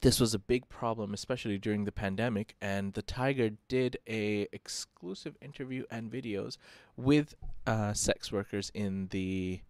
This 0.00 0.20
was 0.20 0.34
a 0.34 0.38
big 0.38 0.68
problem, 0.68 1.14
especially 1.14 1.56
during 1.56 1.84
the 1.84 1.92
pandemic, 1.92 2.56
and 2.60 2.92
the 2.92 3.02
Thaiger 3.02 3.56
did 3.68 3.96
a 4.06 4.48
exclusive 4.52 5.36
interview 5.40 5.84
and 5.90 6.10
videos 6.10 6.58
with 6.96 7.34
uh, 7.66 7.94
sex 7.94 8.30
workers 8.30 8.70
in 8.74 9.08
the 9.08 9.60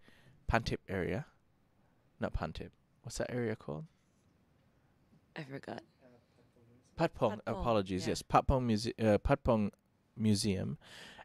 Pantip 0.51 0.79
area. 0.89 1.27
Not 2.19 2.33
Pantip. 2.35 2.71
What's 3.05 3.19
that 3.19 3.31
area 3.31 3.55
called? 3.55 3.85
I 5.37 5.43
forgot. 5.43 5.83
Patpong. 6.99 7.39
Patpong, 7.39 7.41
Apologies. 7.47 8.05
yeah. 8.05 8.11
Yes, 8.13 8.23
Patpong 8.23 8.65
Muse- 8.65 8.93
uh, 8.99 9.19
Patpong 9.19 9.71
Museum. 10.17 10.79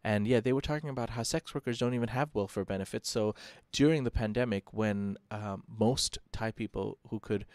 And 0.03 0.27
yeah, 0.27 0.39
they 0.39 0.53
were 0.53 0.61
talking 0.61 0.89
about 0.89 1.11
how 1.11 1.23
sex 1.23 1.53
workers 1.53 1.77
don't 1.77 1.93
even 1.93 2.09
have 2.09 2.33
welfare 2.33 2.65
benefits. 2.65 3.09
So 3.09 3.35
during 3.71 4.03
the 4.03 4.11
pandemic, 4.11 4.73
when 4.73 5.17
um, 5.29 5.63
most 5.67 6.17
Thai 6.31 6.51
people 6.51 6.97
who 7.09 7.19
could, 7.19 7.45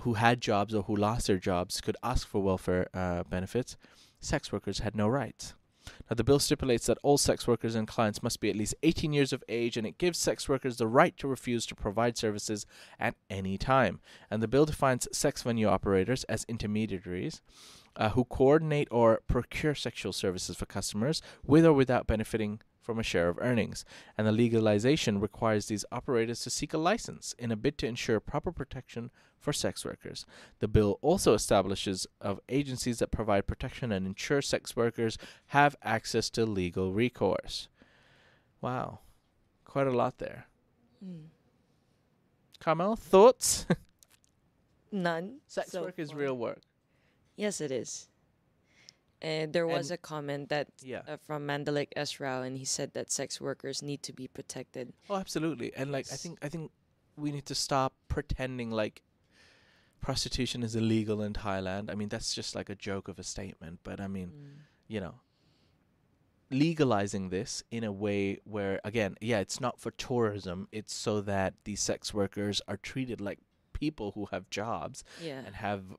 who 0.00 0.14
had 0.14 0.40
jobs 0.40 0.74
or 0.74 0.82
who 0.84 0.96
lost 0.96 1.26
their 1.26 1.38
jobs, 1.38 1.80
could 1.80 1.96
ask 2.02 2.26
for 2.26 2.42
welfare 2.42 2.88
uh, 2.94 3.24
benefits, 3.24 3.76
sex 4.20 4.50
workers 4.52 4.78
had 4.80 4.96
no 4.96 5.08
rights. 5.08 5.54
Now, 6.08 6.14
the 6.14 6.24
bill 6.24 6.38
stipulates 6.38 6.86
that 6.86 6.98
all 7.02 7.18
sex 7.18 7.46
workers 7.46 7.74
and 7.74 7.88
clients 7.88 8.22
must 8.22 8.40
be 8.40 8.50
at 8.50 8.56
least 8.56 8.74
18 8.82 9.12
years 9.12 9.32
of 9.32 9.42
age, 9.48 9.76
and 9.76 9.86
it 9.86 9.98
gives 9.98 10.18
sex 10.18 10.48
workers 10.48 10.76
the 10.76 10.86
right 10.86 11.16
to 11.18 11.28
refuse 11.28 11.66
to 11.66 11.74
provide 11.74 12.16
services 12.16 12.66
at 12.98 13.14
any 13.28 13.58
time. 13.58 14.00
And 14.30 14.42
the 14.42 14.48
bill 14.48 14.66
defines 14.66 15.08
sex 15.12 15.42
venue 15.42 15.68
operators 15.68 16.24
as 16.24 16.44
intermediaries 16.48 17.42
uh, 17.96 18.10
who 18.10 18.24
coordinate 18.24 18.88
or 18.90 19.20
procure 19.26 19.74
sexual 19.74 20.12
services 20.12 20.56
for 20.56 20.66
customers 20.66 21.22
with 21.44 21.64
or 21.64 21.72
without 21.72 22.06
benefiting 22.06 22.60
from 22.86 23.00
a 23.00 23.02
share 23.02 23.28
of 23.28 23.38
earnings. 23.40 23.84
And 24.16 24.26
the 24.26 24.32
legalization 24.32 25.20
requires 25.20 25.66
these 25.66 25.84
operators 25.90 26.40
to 26.42 26.50
seek 26.50 26.72
a 26.72 26.78
license 26.78 27.34
in 27.38 27.50
a 27.50 27.56
bid 27.56 27.76
to 27.78 27.86
ensure 27.86 28.20
proper 28.20 28.52
protection 28.52 29.10
for 29.40 29.52
sex 29.52 29.84
workers. 29.84 30.24
The 30.60 30.68
bill 30.68 30.98
also 31.02 31.34
establishes 31.34 32.06
of 32.20 32.40
agencies 32.48 33.00
that 33.00 33.10
provide 33.10 33.48
protection 33.48 33.90
and 33.90 34.06
ensure 34.06 34.40
sex 34.40 34.76
workers 34.76 35.18
have 35.48 35.76
access 35.82 36.30
to 36.30 36.46
legal 36.46 36.92
recourse. 36.92 37.68
Wow. 38.60 39.00
Quite 39.64 39.88
a 39.88 39.90
lot 39.90 40.18
there. 40.18 40.46
Mm. 41.04 41.24
Carmel, 42.60 42.96
thoughts? 42.96 43.66
None. 44.92 45.40
Sex 45.48 45.72
so 45.72 45.82
work 45.82 45.98
is 45.98 46.10
far. 46.10 46.20
real 46.20 46.38
work. 46.38 46.62
Yes, 47.36 47.60
it 47.60 47.72
is. 47.72 48.08
And 49.22 49.52
there 49.52 49.66
was 49.66 49.90
And- 49.90 49.94
a 49.98 49.98
comment 49.98 50.48
that 50.50 50.68
Yeah. 50.82 51.02
uh, 51.08 51.16
from 51.16 51.46
Mandalik 51.46 51.88
S. 51.96 52.20
Rao, 52.20 52.42
and 52.42 52.56
he 52.58 52.64
said 52.64 52.92
that 52.92 53.10
sex 53.10 53.40
workers 53.40 53.82
need 53.82 54.02
to 54.02 54.12
be 54.12 54.28
protected. 54.28 54.92
Oh, 55.08 55.16
absolutely. 55.16 55.72
And 55.74 55.90
like 55.90 56.06
I 56.12 56.16
think 56.16 56.38
I 56.42 56.48
think 56.48 56.70
we 57.16 57.32
need 57.32 57.46
to 57.46 57.54
stop 57.54 57.94
pretending 58.08 58.70
like 58.70 59.02
prostitution 60.02 60.62
is 60.62 60.76
illegal 60.76 61.22
in 61.22 61.32
Thailand. 61.32 61.90
I 61.90 61.94
mean, 61.94 62.08
that's 62.10 62.34
just 62.34 62.54
like 62.54 62.68
a 62.68 62.74
joke 62.74 63.08
of 63.08 63.18
a 63.18 63.22
statement, 63.24 63.80
but 63.82 64.00
I 64.00 64.06
mean, 64.06 64.28
Mm. 64.28 64.58
you 64.86 65.00
know, 65.00 65.20
legalizing 66.50 67.30
this 67.30 67.62
in 67.70 67.82
a 67.84 67.90
way 67.92 68.38
where 68.44 68.80
again, 68.84 69.16
yeah, 69.20 69.40
it's 69.40 69.60
not 69.60 69.80
for 69.80 69.90
tourism, 69.92 70.68
it's 70.70 70.94
so 70.94 71.20
that 71.22 71.54
these 71.64 71.80
sex 71.80 72.14
workers 72.14 72.60
are 72.68 72.76
treated 72.76 73.20
like 73.20 73.40
people 73.72 74.12
who 74.12 74.26
have 74.26 74.48
jobs 74.50 75.02
Yeah. 75.20 75.42
and 75.44 75.56
have 75.56 75.96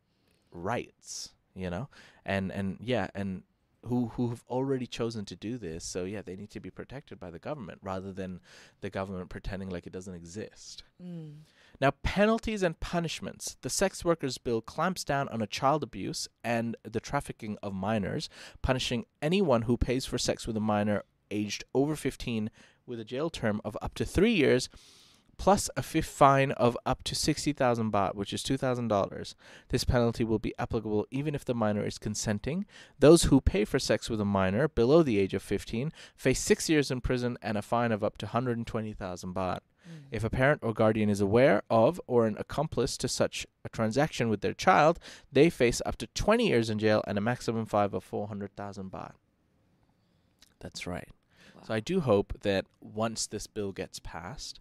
rights, 0.51 1.33
you 1.57 1.69
know? 1.69 1.89
And 2.25 2.51
and 2.51 2.77
yeah, 2.81 3.07
and 3.15 3.43
who 3.85 4.09
who 4.15 4.29
have 4.29 4.43
already 4.49 4.85
chosen 4.85 5.25
to 5.25 5.35
do 5.35 5.57
this. 5.57 5.83
So 5.83 6.03
yeah, 6.03 6.21
they 6.21 6.35
need 6.35 6.49
to 6.51 6.59
be 6.59 6.69
protected 6.69 7.19
by 7.19 7.31
the 7.31 7.39
government 7.39 7.79
rather 7.81 8.11
than 8.11 8.41
the 8.81 8.89
government 8.89 9.29
pretending 9.29 9.69
like 9.69 9.87
it 9.87 9.93
doesn't 9.93 10.13
exist. 10.13 10.83
Mm. 11.03 11.37
Now, 11.79 11.91
penalties 12.01 12.63
and 12.63 12.79
punishments. 12.79 13.57
The 13.61 13.69
sex 13.69 14.03
workers 14.03 14.37
bill 14.37 14.61
clamps 14.61 15.03
down 15.03 15.29
on 15.29 15.41
a 15.41 15.47
child 15.47 15.83
abuse 15.83 16.27
and 16.43 16.75
the 16.83 16.99
trafficking 16.99 17.57
of 17.61 17.73
minors, 17.73 18.29
punishing 18.61 19.05
anyone 19.21 19.63
who 19.63 19.77
pays 19.77 20.05
for 20.05 20.17
sex 20.17 20.47
with 20.47 20.57
a 20.57 20.61
minor 20.61 21.03
aged 21.29 21.63
over 21.73 21.95
15 21.95 22.49
with 22.85 22.99
a 22.99 23.05
jail 23.05 23.29
term 23.29 23.61
of 23.65 23.77
up 23.81 23.93
to 23.95 24.05
3 24.05 24.31
years 24.31 24.69
plus 25.37 25.69
a 25.77 25.83
fifth 25.83 26.09
fine 26.09 26.51
of 26.51 26.77
up 26.85 27.03
to 27.03 27.15
60,000 27.15 27.91
baht, 27.91 28.15
which 28.15 28.33
is 28.33 28.43
$2,000. 28.43 29.35
This 29.69 29.83
penalty 29.83 30.23
will 30.23 30.39
be 30.39 30.53
applicable 30.57 31.07
even 31.11 31.35
if 31.35 31.45
the 31.45 31.53
minor 31.53 31.85
is 31.85 31.97
consenting. 31.97 32.65
Those 32.99 33.23
who 33.23 33.41
pay 33.41 33.65
for 33.65 33.79
sex 33.79 34.09
with 34.09 34.19
a 34.19 34.25
minor 34.25 34.67
below 34.67 35.03
the 35.03 35.19
age 35.19 35.33
of 35.33 35.41
15 35.41 35.91
face 36.15 36.39
6 36.39 36.69
years 36.69 36.91
in 36.91 37.01
prison 37.01 37.37
and 37.41 37.57
a 37.57 37.61
fine 37.61 37.91
of 37.91 38.03
up 38.03 38.17
to 38.19 38.25
120,000 38.27 39.33
baht. 39.33 39.59
Mm. 39.87 40.03
If 40.11 40.23
a 40.23 40.29
parent 40.29 40.61
or 40.63 40.73
guardian 40.73 41.09
is 41.09 41.21
aware 41.21 41.61
of 41.69 42.01
or 42.07 42.25
an 42.25 42.35
accomplice 42.39 42.97
to 42.97 43.07
such 43.07 43.45
a 43.63 43.69
transaction 43.69 44.29
with 44.29 44.41
their 44.41 44.53
child, 44.53 44.99
they 45.31 45.49
face 45.49 45.81
up 45.85 45.97
to 45.97 46.07
20 46.07 46.47
years 46.47 46.69
in 46.69 46.79
jail 46.79 47.03
and 47.07 47.17
a 47.17 47.21
maximum 47.21 47.65
fine 47.65 47.89
of 47.93 48.03
400,000 48.03 48.91
baht. 48.91 49.13
That's 50.59 50.87
right. 50.87 51.09
So 51.65 51.73
I 51.73 51.79
do 51.79 51.99
hope 52.01 52.33
that 52.41 52.65
once 52.81 53.27
this 53.27 53.47
bill 53.47 53.71
gets 53.71 53.99
passed, 53.99 54.59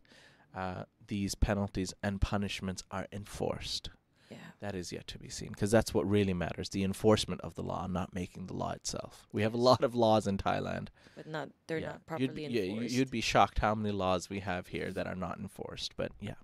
uh, 0.56 0.84
these 1.06 1.34
penalties 1.36 1.94
and 2.02 2.20
punishments 2.20 2.82
are 2.90 3.06
enforced. 3.12 3.90
yeah. 4.30 4.38
That 4.60 4.74
is 4.74 4.90
yet 4.90 5.06
to 5.08 5.18
be 5.18 5.28
seen 5.28 5.50
because 5.50 5.70
that's 5.70 5.92
what 5.94 6.08
really 6.08 6.32
matters 6.34 6.70
the 6.70 6.82
enforcement 6.82 7.42
of 7.42 7.54
the 7.54 7.62
law, 7.62 7.86
not 7.86 8.12
making 8.14 8.46
the 8.46 8.54
law 8.54 8.72
itself. 8.72 9.28
We 9.32 9.42
have 9.42 9.54
a 9.54 9.58
lot 9.58 9.84
of 9.84 9.94
laws 9.94 10.26
in 10.26 10.38
Thailand. 10.38 10.88
But 11.14 11.26
not 11.28 11.50
they're 11.66 11.78
Yeah. 11.78 11.86
not 11.86 11.94
You'd 11.94 12.06
properly 12.06 12.44
enforced. 12.46 12.54
Yeah, 12.54 12.62
you- 12.80 12.88
you'd 12.98 13.10
be 13.10 13.20
shocked 13.20 13.58
how 13.60 13.74
many 13.76 13.92
laws 13.92 14.28
we 14.30 14.40
have 14.40 14.68
here 14.68 14.90
that 14.92 15.06
are 15.06 15.14
not 15.14 15.38
enforced. 15.38 15.94
But 15.96 16.10
yeah. 16.20 16.34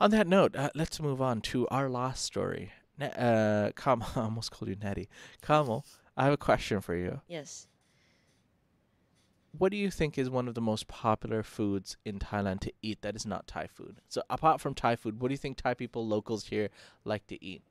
On 0.00 0.10
that 0.10 0.26
note, 0.26 0.54
uh, 0.56 0.70
let's 0.74 1.00
move 1.00 1.22
on 1.22 1.40
to 1.42 1.66
our 1.68 1.88
last 1.88 2.22
story. 2.24 2.72
Ne- 2.98 3.10
uh, 3.16 3.70
Kamal, 3.76 4.08
I 4.16 4.20
almost 4.20 4.50
called 4.50 4.68
you 4.68 4.76
Nettie. 4.76 5.08
Kamal, 5.42 5.84
I 6.16 6.24
have 6.24 6.32
a 6.34 6.36
question 6.36 6.80
for 6.80 6.94
you. 6.94 7.20
yes. 7.26 7.66
What 9.56 9.70
do 9.70 9.76
you 9.76 9.88
think 9.88 10.18
is 10.18 10.28
one 10.28 10.48
of 10.48 10.54
the 10.54 10.60
most 10.60 10.88
popular 10.88 11.44
foods 11.44 11.96
in 12.04 12.18
Thailand 12.18 12.58
to 12.60 12.72
eat 12.82 13.02
that 13.02 13.14
is 13.14 13.24
not 13.24 13.46
Thai 13.46 13.68
food? 13.68 14.00
So 14.08 14.22
apart 14.28 14.60
from 14.60 14.74
Thai 14.74 14.96
food, 14.96 15.20
what 15.20 15.28
do 15.28 15.32
you 15.32 15.38
think 15.38 15.58
Thai 15.58 15.74
people 15.74 16.04
locals 16.04 16.48
here 16.48 16.70
like 17.04 17.28
to 17.28 17.42
eat? 17.44 17.62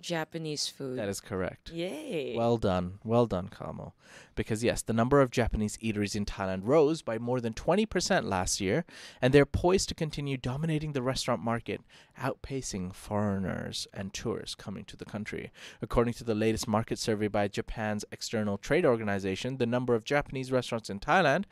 Japanese 0.00 0.68
food. 0.68 0.98
That 0.98 1.08
is 1.08 1.20
correct. 1.20 1.70
Yay. 1.70 2.34
Well 2.36 2.56
done. 2.56 2.98
Well 3.04 3.26
done, 3.26 3.48
Kamal. 3.48 3.94
Because, 4.34 4.64
yes, 4.64 4.82
the 4.82 4.92
number 4.92 5.20
of 5.20 5.30
Japanese 5.30 5.76
eateries 5.78 6.16
in 6.16 6.24
Thailand 6.24 6.62
rose 6.64 7.02
by 7.02 7.18
more 7.18 7.40
than 7.40 7.54
20% 7.54 8.24
last 8.24 8.60
year, 8.60 8.84
and 9.22 9.32
they're 9.32 9.46
poised 9.46 9.88
to 9.88 9.94
continue 9.94 10.36
dominating 10.36 10.92
the 10.92 11.02
restaurant 11.02 11.42
market, 11.42 11.80
outpacing 12.20 12.94
foreigners 12.94 13.86
and 13.92 14.12
tourists 14.12 14.54
coming 14.54 14.84
to 14.84 14.96
the 14.96 15.04
country. 15.04 15.50
According 15.80 16.14
to 16.14 16.24
the 16.24 16.34
latest 16.34 16.68
market 16.68 16.98
survey 16.98 17.28
by 17.28 17.48
Japan's 17.48 18.04
external 18.12 18.58
trade 18.58 18.84
organization, 18.84 19.58
the 19.58 19.66
number 19.66 19.94
of 19.94 20.04
Japanese 20.04 20.52
restaurants 20.52 20.90
in 20.90 21.00
Thailand 21.00 21.44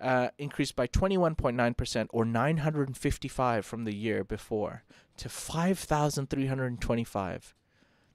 uh, 0.00 0.28
increased 0.38 0.76
by 0.76 0.86
21.9% 0.86 2.06
or 2.10 2.24
955 2.24 3.66
from 3.66 3.84
the 3.84 3.94
year 3.94 4.24
before 4.24 4.84
to 5.16 5.28
5,325. 5.28 7.54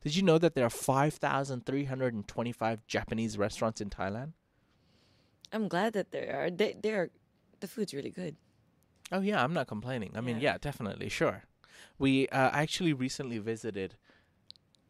Did 0.05 0.15
you 0.15 0.21
know 0.21 0.37
that 0.37 0.53
there 0.53 0.63
are 0.63 0.69
5,325 0.69 2.85
Japanese 2.85 3.39
restaurants 3.39 3.81
in 3.81 3.89
Thailand? 3.89 4.33
I'm 5.51 5.67
glad 5.67 5.93
that 5.93 6.11
there 6.11 6.43
are. 6.43 6.51
They 6.51 6.75
they 6.79 6.91
are. 6.91 7.09
The 7.59 7.67
food's 7.67 7.91
really 7.91 8.11
good. 8.11 8.35
Oh 9.11 9.21
yeah, 9.21 9.43
I'm 9.43 9.53
not 9.53 9.65
complaining. 9.65 10.11
I 10.15 10.21
mean, 10.21 10.35
Yeah. 10.37 10.51
yeah, 10.51 10.57
definitely, 10.59 11.09
sure. 11.09 11.45
We 11.97 12.27
uh, 12.27 12.51
actually 12.53 12.93
recently 12.93 13.39
visited 13.39 13.95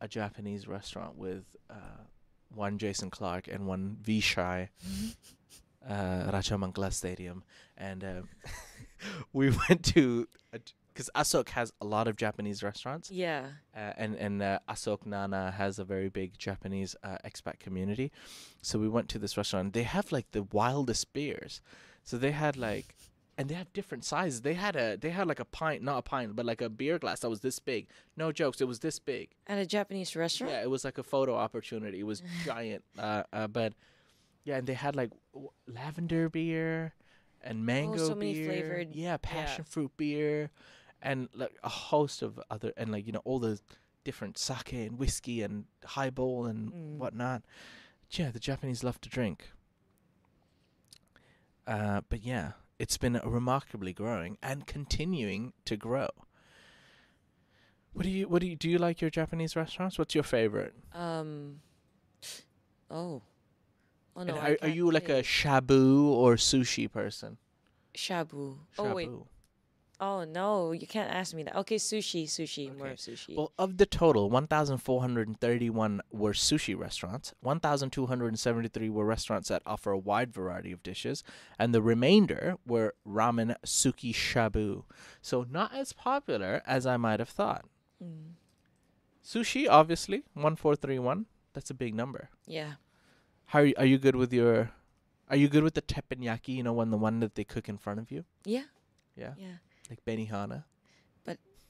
a 0.02 0.10
Japanese 0.10 0.68
restaurant 0.68 1.16
with 1.16 1.56
uh, 1.70 2.04
one 2.54 2.78
Jason 2.78 3.10
Clark 3.10 3.48
and 3.48 3.68
one 3.68 3.96
Vishai, 4.02 4.68
uh, 5.88 6.30
Rajamangala 6.30 6.92
Stadium, 6.92 7.46
and 7.78 8.04
uh, 8.04 8.22
we 9.32 9.50
went 9.70 9.86
to 9.96 10.28
because 10.96 11.10
Asok 11.14 11.50
has 11.50 11.74
a 11.82 11.86
lot 11.86 12.08
of 12.08 12.16
Japanese 12.16 12.64
restaurants. 12.64 13.12
Yeah. 13.12 13.48
uh, 13.76 13.92
and 13.98 14.16
and 14.16 14.42
uh, 14.42 14.60
Asok 14.70 15.06
Nana 15.06 15.52
has 15.52 15.78
a 15.80 15.84
very 15.84 16.10
big 16.10 16.38
Japanese 16.38 16.96
uh, 17.04 17.18
expat 17.26 17.60
community. 17.60 18.12
So 18.62 18.80
we 18.80 18.88
went 18.88 19.10
to 19.10 19.20
this 19.20 19.36
restaurant. 19.38 19.74
They 19.74 19.84
have 19.84 20.12
like 20.12 20.32
the 20.32 20.44
wildest 20.44 21.12
beers. 21.14 21.62
So 22.04 22.18
they 22.18 22.32
had 22.32 22.56
like, 22.56 22.96
and 23.38 23.50
they 23.50 23.56
have 23.56 23.74
different 23.74 24.06
sizes. 24.06 24.42
They 24.42 24.54
had 24.54 24.76
a 24.78 24.96
they 24.96 25.10
had 25.10 25.28
like 25.28 25.42
a 25.42 25.46
pint, 25.46 25.84
not 25.84 25.98
a 25.98 26.02
pint, 26.02 26.36
but 26.36 26.46
like 26.46 26.62
a 26.62 26.70
beer 26.70 26.98
glass 26.98 27.20
that 27.22 27.30
was 27.30 27.42
this 27.42 27.60
big. 27.60 27.88
No 28.16 28.32
jokes, 28.32 28.62
it 28.62 28.68
was 28.68 28.80
this 28.80 28.98
big. 29.00 29.32
At 29.48 29.58
a 29.58 29.66
Japanese 29.66 30.16
restaurant. 30.16 30.54
Yeah, 30.54 30.62
it 30.64 30.70
was 30.70 30.86
like 30.86 30.98
a 30.98 31.04
photo 31.04 31.36
opportunity. 31.36 32.00
It 32.00 32.06
was 32.06 32.24
giant. 32.46 32.84
Uh, 32.98 33.24
uh, 33.34 33.48
but 33.48 33.74
yeah, 34.46 34.58
and 34.58 34.68
they 34.68 34.76
had 34.76 34.96
like 34.96 35.12
w- 35.34 35.52
lavender 35.68 36.30
beer 36.30 36.94
and 37.42 37.66
mango 37.66 37.96
Oh, 38.04 38.08
so 38.10 38.16
many 38.16 38.34
beer. 38.34 38.46
flavored- 38.50 38.96
Yeah, 38.96 39.18
passion 39.18 39.66
fruit 39.66 39.92
beer, 39.98 40.50
and 41.06 41.30
like 41.34 41.56
a 41.64 41.70
host 41.70 42.22
of 42.22 42.40
other 42.50 42.74
and 42.76 42.92
like 42.92 43.06
you 43.08 43.14
know 43.14 43.22
all 43.24 43.40
the 43.40 43.60
different 44.04 44.38
sake 44.38 44.74
and 44.74 45.00
whiskey 45.00 45.42
and 45.42 45.66
highball 45.86 46.46
and 46.46 46.72
Mm. 46.72 46.98
whatnot. 46.98 47.44
Yeah, 48.12 48.32
the 48.32 48.40
Japanese 48.40 48.84
love 48.84 49.00
to 49.02 49.10
drink. 49.10 49.52
Uh, 51.68 52.02
but 52.10 52.22
yeah, 52.24 52.52
it's 52.78 52.98
been 52.98 53.20
remarkably 53.24 53.94
growing 53.94 54.38
and 54.44 54.68
continuing 54.68 55.54
to 55.66 55.76
grow. 55.76 56.10
What 57.94 58.04
do 58.04 58.10
you 58.10 58.28
what 58.28 58.42
do 58.42 58.48
you 58.48 58.56
do 58.56 58.70
you 58.70 58.78
like 58.78 59.00
your 59.02 59.10
Japanese 59.10 59.56
restaurants? 59.56 59.98
What's 59.98 60.14
your 60.14 60.24
favorite? 60.24 60.74
Um. 60.94 61.62
Oh. 62.92 63.22
Oh 64.18 64.24
no. 64.24 64.38
are, 64.38 64.58
are 64.62 64.68
you 64.70 64.92
like 64.92 65.10
a 65.10 65.24
shabu 65.24 66.06
or 66.08 66.36
sushi 66.36 66.92
person? 66.92 67.38
shabu? 67.96 68.58
Oh 68.78 68.94
wait. 68.94 69.10
Oh 70.00 70.26
no, 70.26 70.72
you 70.74 70.86
can't 70.88 71.10
ask 71.10 71.34
me 71.34 71.44
that. 71.44 71.56
Okay, 71.56 71.78
sushi, 71.78 72.26
sushi, 72.26 72.68
more 72.76 72.88
Okay. 72.88 72.94
of 72.94 72.98
sushi. 73.00 73.36
Well, 73.36 73.54
of 73.58 73.78
the 73.78 73.86
total, 73.86 74.30
1,431 74.30 76.02
were 76.12 76.34
sushi 76.34 76.78
restaurants, 76.78 77.34
1,273 77.42 78.90
were 78.90 79.06
restaurants 79.06 79.48
that 79.50 79.62
offer 79.66 79.92
a 79.92 79.98
wide 79.98 80.34
variety 80.34 80.72
of 80.74 80.84
dishes, 80.84 81.24
and 81.58 81.74
the 81.74 81.82
remainder 81.82 82.58
were 82.68 82.94
ramen 83.08 83.56
suki 83.66 84.14
shabu. 84.14 84.84
So, 85.22 85.46
not 85.50 85.74
as 85.74 85.94
popular 85.94 86.62
as 86.68 86.86
I 86.86 86.98
might 86.98 87.20
have 87.20 87.30
thought. 87.30 87.64
Mm. 88.04 88.34
Sushi, 89.24 89.68
obviously, 89.70 90.24
1431. 90.34 91.26
That's 91.54 91.70
a 91.70 91.74
big 91.74 91.96
number. 91.96 92.30
Yeah. 92.46 92.74
How 93.48 93.60
are 93.60 93.66
you, 93.66 93.74
are 93.78 93.86
you 93.86 93.98
good 93.98 94.16
with 94.16 94.34
your? 94.34 94.72
Are 95.30 95.36
you 95.38 95.48
good 95.48 95.64
with 95.64 95.74
the 95.74 95.82
teppanyaki? 95.82 96.50
You 96.50 96.64
know, 96.64 96.74
when 96.74 96.92
the 96.92 96.98
one 96.98 97.20
that 97.22 97.36
they 97.36 97.44
cook 97.46 97.70
in 97.70 97.78
front 97.78 98.00
of 98.00 98.12
you. 98.12 98.26
Yeah, 98.44 98.66
Yeah, 99.16 99.34
yeah. 99.38 99.56
Like 99.90 100.04
benihana. 100.06 100.64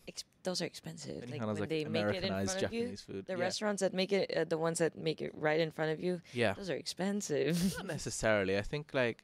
Ex- 0.07 0.23
those 0.43 0.61
are 0.61 0.65
expensive. 0.65 1.29
Like 1.29 1.45
when 1.45 1.55
like, 1.55 1.69
they 1.69 1.85
make 1.85 2.05
it 2.05 2.23
in 2.23 2.29
front 2.45 2.63
of 2.63 2.73
you. 2.73 2.95
Food. 2.97 3.25
The 3.25 3.33
yeah. 3.33 3.39
restaurants 3.39 3.81
that 3.81 3.93
make 3.93 4.11
it, 4.11 4.31
uh, 4.35 4.43
the 4.43 4.57
ones 4.57 4.77
that 4.79 4.95
make 4.97 5.21
it 5.21 5.31
right 5.33 5.59
in 5.59 5.71
front 5.71 5.91
of 5.91 5.99
you, 5.99 6.21
Yeah. 6.33 6.53
those 6.53 6.69
are 6.69 6.75
expensive. 6.75 7.75
Not 7.77 7.87
necessarily. 7.97 8.57
I 8.57 8.61
think 8.61 8.91
like 8.93 9.23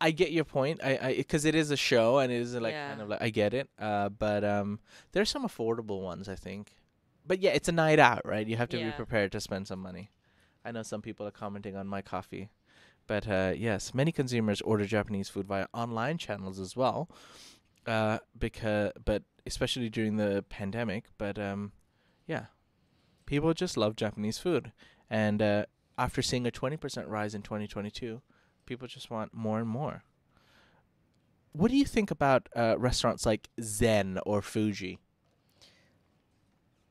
I 0.00 0.10
get 0.10 0.32
your 0.32 0.44
point. 0.44 0.80
I 0.82 0.98
I 1.00 1.14
because 1.16 1.44
it 1.44 1.54
is 1.54 1.70
a 1.70 1.76
show 1.76 2.18
and 2.18 2.32
it 2.32 2.40
is 2.40 2.54
like 2.54 2.74
kind 2.74 3.00
of 3.00 3.08
like 3.08 3.22
I 3.22 3.30
get 3.30 3.54
it. 3.54 3.68
Uh, 3.78 4.08
but 4.08 4.42
um, 4.42 4.80
there's 5.12 5.30
some 5.30 5.46
affordable 5.46 6.00
ones 6.00 6.28
I 6.28 6.34
think. 6.34 6.74
But 7.26 7.38
yeah, 7.40 7.50
it's 7.50 7.68
a 7.68 7.72
night 7.72 7.98
out, 7.98 8.22
right? 8.24 8.46
You 8.46 8.56
have 8.56 8.70
to 8.70 8.78
be 8.78 8.90
prepared 8.90 9.30
to 9.32 9.40
spend 9.40 9.68
some 9.68 9.78
money. 9.78 10.10
I 10.64 10.72
know 10.72 10.82
some 10.82 11.02
people 11.02 11.26
are 11.26 11.30
commenting 11.30 11.76
on 11.76 11.86
my 11.86 12.02
coffee, 12.02 12.50
but 13.06 13.28
uh, 13.28 13.52
yes, 13.56 13.94
many 13.94 14.10
consumers 14.10 14.60
order 14.62 14.84
Japanese 14.84 15.28
food 15.28 15.46
via 15.46 15.66
online 15.72 16.18
channels 16.18 16.58
as 16.58 16.74
well. 16.74 17.08
Uh, 17.86 18.18
because 18.38 18.92
but 19.04 19.22
especially 19.46 19.88
during 19.88 20.16
the 20.16 20.44
pandemic, 20.48 21.04
but 21.18 21.38
um, 21.38 21.72
yeah, 22.26 22.46
people 23.26 23.52
just 23.54 23.76
love 23.76 23.96
Japanese 23.96 24.38
food, 24.38 24.72
and 25.08 25.40
uh, 25.40 25.64
after 25.98 26.20
seeing 26.22 26.46
a 26.46 26.50
20% 26.50 27.08
rise 27.08 27.34
in 27.34 27.42
2022, 27.42 28.20
people 28.66 28.86
just 28.86 29.10
want 29.10 29.32
more 29.34 29.58
and 29.58 29.68
more. 29.68 30.04
What 31.52 31.70
do 31.70 31.76
you 31.76 31.84
think 31.84 32.10
about 32.10 32.48
uh, 32.54 32.76
restaurants 32.78 33.26
like 33.26 33.48
Zen 33.60 34.18
or 34.24 34.40
Fuji? 34.42 34.98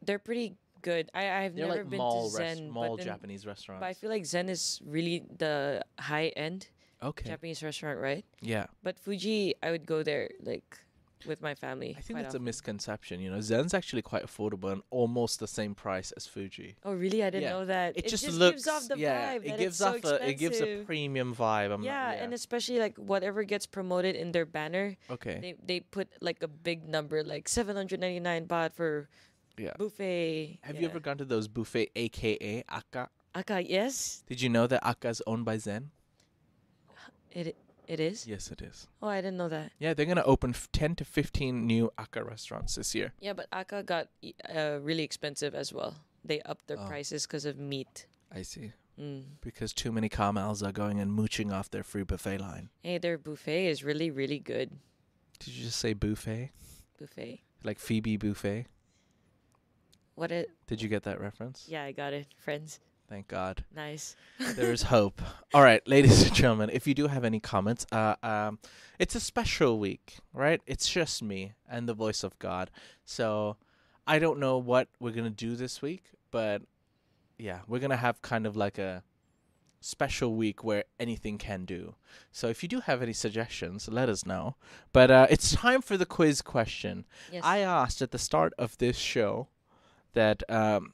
They're 0.02 0.20
pretty 0.20 0.56
good. 0.82 1.10
I 1.14 1.44
I've 1.46 1.56
They're 1.56 1.68
never 1.68 1.80
like 1.82 1.90
been 1.90 1.98
mall 2.00 2.30
to 2.30 2.36
Zen, 2.38 2.70
mall 2.70 2.90
but, 2.92 2.98
then- 2.98 3.06
Japanese 3.06 3.46
restaurants. 3.46 3.82
but 3.82 3.88
I 3.88 3.94
feel 3.94 4.10
like 4.10 4.26
Zen 4.26 4.50
is 4.50 4.82
really 4.86 5.24
the 5.38 5.84
high 6.00 6.28
end 6.36 6.68
okay. 7.02 7.30
Japanese 7.30 7.64
restaurant, 7.64 8.00
right? 8.00 8.26
yeah. 8.42 8.68
But 8.84 9.00
Fuji, 9.00 9.56
I 9.62 9.72
would 9.72 9.86
go 9.86 10.04
there 10.04 10.30
like 10.42 10.78
with 11.26 11.42
my 11.42 11.54
family. 11.54 11.96
I 11.98 12.02
think 12.02 12.20
that's 12.20 12.36
a 12.36 12.40
misconception. 12.40 13.20
You 13.20 13.32
know, 13.32 13.42
Zen's 13.42 13.74
actually 13.74 14.02
quite 14.02 14.26
affordable 14.26 14.72
and 14.72 14.82
almost 14.90 15.40
the 15.40 15.48
same 15.48 15.76
price 15.76 16.12
as 16.12 16.28
Fuji. 16.28 16.76
Oh 16.84 16.94
really? 16.94 17.24
I 17.24 17.30
didn't 17.30 17.44
Yeah. 17.44 17.50
know 17.52 17.66
that. 17.66 17.98
It, 17.98 18.08
just, 18.08 18.24
gives 18.24 18.38
looks 18.38 18.68
off 18.68 18.88
the 18.88 18.98
yeah, 18.98 19.36
vibe. 19.36 19.46
it 19.46 19.58
gives 19.58 19.62
it's 19.62 19.78
so 19.78 19.90
off 19.90 20.04
a 20.04 20.30
it 20.30 20.34
gives 20.36 20.62
a 20.62 20.84
premium 20.84 21.36
vibe. 21.36 21.72
I'm 21.74 21.82
not- 21.82 21.84
yeah, 21.84 22.14
yeah, 22.14 22.24
and 22.24 22.34
especially 22.34 22.80
like 22.80 22.98
whatever 22.98 23.44
gets 23.44 23.66
promoted 23.66 24.16
in 24.16 24.32
their 24.32 24.46
banner, 24.46 24.96
okay. 25.10 25.40
they 25.42 25.56
they 25.64 25.80
put 25.82 26.08
like 26.22 26.42
a 26.44 26.48
big 26.48 26.88
number, 26.88 27.24
like 27.24 27.48
seven 27.50 27.76
hundred 27.76 28.00
ninety 28.00 28.20
nine 28.20 28.46
baht 28.46 28.74
for 28.74 29.10
yeah. 29.58 29.74
buffet. 29.78 30.60
Have 30.64 30.76
yeah. 30.76 30.82
you 30.82 30.88
ever 30.88 31.00
gone 31.00 31.18
to 31.18 31.26
those 31.26 31.48
buffet 31.48 31.92
aka 31.96 32.64
Aka? 32.70 33.10
Aka? 33.36 33.62
Yes, 33.62 34.24
Did 34.28 34.42
you 34.42 34.50
know 34.50 34.68
that 34.68 34.86
Aka 34.86 35.10
is 35.10 35.22
owned 35.28 35.46
by 35.46 35.58
Zen? 35.58 35.92
It 37.32 37.56
it 37.88 38.00
is. 38.00 38.28
Yes, 38.28 38.52
it 38.52 38.62
is. 38.62 38.88
Oh, 39.02 39.08
I 39.08 39.22
didn't 39.22 39.38
know 39.38 39.50
that. 39.50 39.72
Yeah, 39.80 39.94
they're 39.94 40.06
gonna 40.06 40.22
open 40.24 40.52
f- 40.52 40.68
ten 40.72 40.96
to 40.96 41.06
fifteen 41.06 41.66
new 41.66 41.92
Aka 41.98 42.24
restaurants 42.24 42.76
this 42.76 42.94
year. 42.94 43.14
Yeah, 43.20 43.34
but 43.34 43.48
Aka 43.52 43.84
got 43.84 44.08
uh, 44.56 44.80
really 44.82 45.04
expensive 45.04 45.56
as 45.56 45.74
well. 45.74 45.96
They 46.24 46.42
upped 46.42 46.68
their 46.68 46.80
Oh. 46.80 46.86
prices 46.88 47.26
because 47.26 47.46
of 47.46 47.58
meat. 47.58 48.06
I 48.32 48.44
see. 48.44 48.74
Mm. 49.00 49.24
Because 49.42 49.74
too 49.74 49.92
many 49.92 50.10
Kamals 50.10 50.62
are 50.68 50.74
going 50.74 51.00
and 51.00 51.12
mooching 51.12 51.52
off 51.54 51.72
their 51.72 51.84
free 51.84 52.04
buffet 52.04 52.38
line. 52.40 52.70
Hey, 52.84 52.98
their 52.98 53.18
buffet 53.18 53.68
is 53.68 53.84
really 53.84 54.12
really 54.12 54.40
good. 54.40 54.72
Did 55.40 55.54
you 55.56 55.64
just 55.64 55.80
say 55.80 55.94
buffet? 55.94 56.52
Buffet. 57.00 57.42
Like 57.64 57.80
Phoebe 57.80 58.18
Buffay? 58.18 58.66
What 60.16 60.32
it? 60.32 60.50
Did 60.68 60.82
you 60.82 60.90
get 60.90 61.04
that 61.04 61.20
reference? 61.22 61.66
Yeah, 61.70 61.84
I 61.84 61.94
got 61.94 62.12
it, 62.14 62.28
friends. 62.38 62.80
Thank 63.10 63.28
God. 63.28 63.66
Nice. 63.76 64.16
There 64.56 64.72
is 64.72 64.84
hope. 64.84 65.22
All 65.54 65.64
right, 65.64 65.86
ladies 65.88 66.22
and 66.22 66.34
gentlemen, 66.34 66.70
if 66.72 66.86
you 66.86 66.94
do 66.94 67.08
have 67.08 67.26
any 67.26 67.40
comments, 67.40 67.88
uh, 67.92 68.16
um, 68.22 68.60
it's 69.00 69.16
a 69.16 69.20
special 69.20 69.80
week, 69.80 70.18
right? 70.32 70.62
It's 70.68 70.88
just 70.88 71.24
me 71.24 71.54
and 71.68 71.90
the 71.90 71.94
voice 71.94 72.24
of 72.24 72.38
God. 72.40 72.70
So 73.06 73.58
I 74.06 74.20
don't 74.20 74.40
know 74.40 74.58
what 74.60 74.88
we're 75.00 75.12
gonna 75.12 75.30
do 75.32 75.56
this 75.56 75.82
week, 75.82 76.04
but 76.30 76.62
yeah, 77.38 77.60
we're 77.68 77.80
gonna 77.80 77.98
have 77.98 78.22
kind 78.22 78.46
of 78.46 78.56
like 78.56 78.78
a 78.78 79.04
special 79.82 80.36
week 80.36 80.64
where 80.64 80.84
anything 81.00 81.38
can 81.38 81.66
do. 81.66 81.96
So 82.32 82.48
if 82.48 82.62
you 82.62 82.70
do 82.70 82.82
have 82.82 83.02
any 83.02 83.14
suggestions, 83.14 83.88
let 83.90 84.10
us 84.10 84.26
know. 84.26 84.56
But 84.94 85.10
uh, 85.10 85.28
it's 85.30 85.56
time 85.56 85.82
for 85.82 85.98
the 85.98 86.06
quiz 86.06 86.42
question. 86.42 87.06
Yes. 87.32 87.44
I 87.44 87.60
asked 87.60 88.02
at 88.02 88.12
the 88.12 88.20
start 88.20 88.54
of 88.58 88.78
this 88.78 88.98
show 88.98 89.48
that 90.14 90.44
um, 90.50 90.94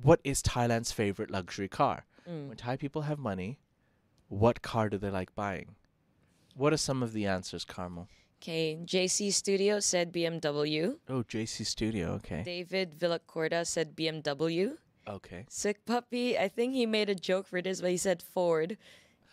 what 0.00 0.20
is 0.24 0.42
Thailand's 0.42 0.92
favorite 0.92 1.30
luxury 1.30 1.68
car? 1.68 2.04
Mm. 2.28 2.48
When 2.48 2.56
Thai 2.56 2.76
people 2.76 3.02
have 3.02 3.18
money, 3.18 3.58
what 4.28 4.62
car 4.62 4.88
do 4.88 4.98
they 4.98 5.10
like 5.10 5.34
buying? 5.34 5.74
What 6.56 6.72
are 6.72 6.78
some 6.78 7.02
of 7.02 7.12
the 7.12 7.26
answers, 7.26 7.64
Carmel? 7.64 8.08
Okay, 8.42 8.78
JC 8.84 9.32
Studio 9.32 9.80
said 9.80 10.12
BMW. 10.12 10.96
Oh, 11.08 11.22
JC 11.22 11.64
Studio. 11.64 12.12
Okay. 12.12 12.42
David 12.44 12.98
Villacorda 12.98 13.66
said 13.66 13.96
BMW. 13.96 14.76
Okay. 15.08 15.46
Sick 15.48 15.84
Puppy, 15.84 16.38
I 16.38 16.48
think 16.48 16.74
he 16.74 16.86
made 16.86 17.08
a 17.08 17.14
joke 17.14 17.46
for 17.46 17.62
this, 17.62 17.80
but 17.80 17.90
he 17.90 17.96
said 17.96 18.22
Ford. 18.22 18.76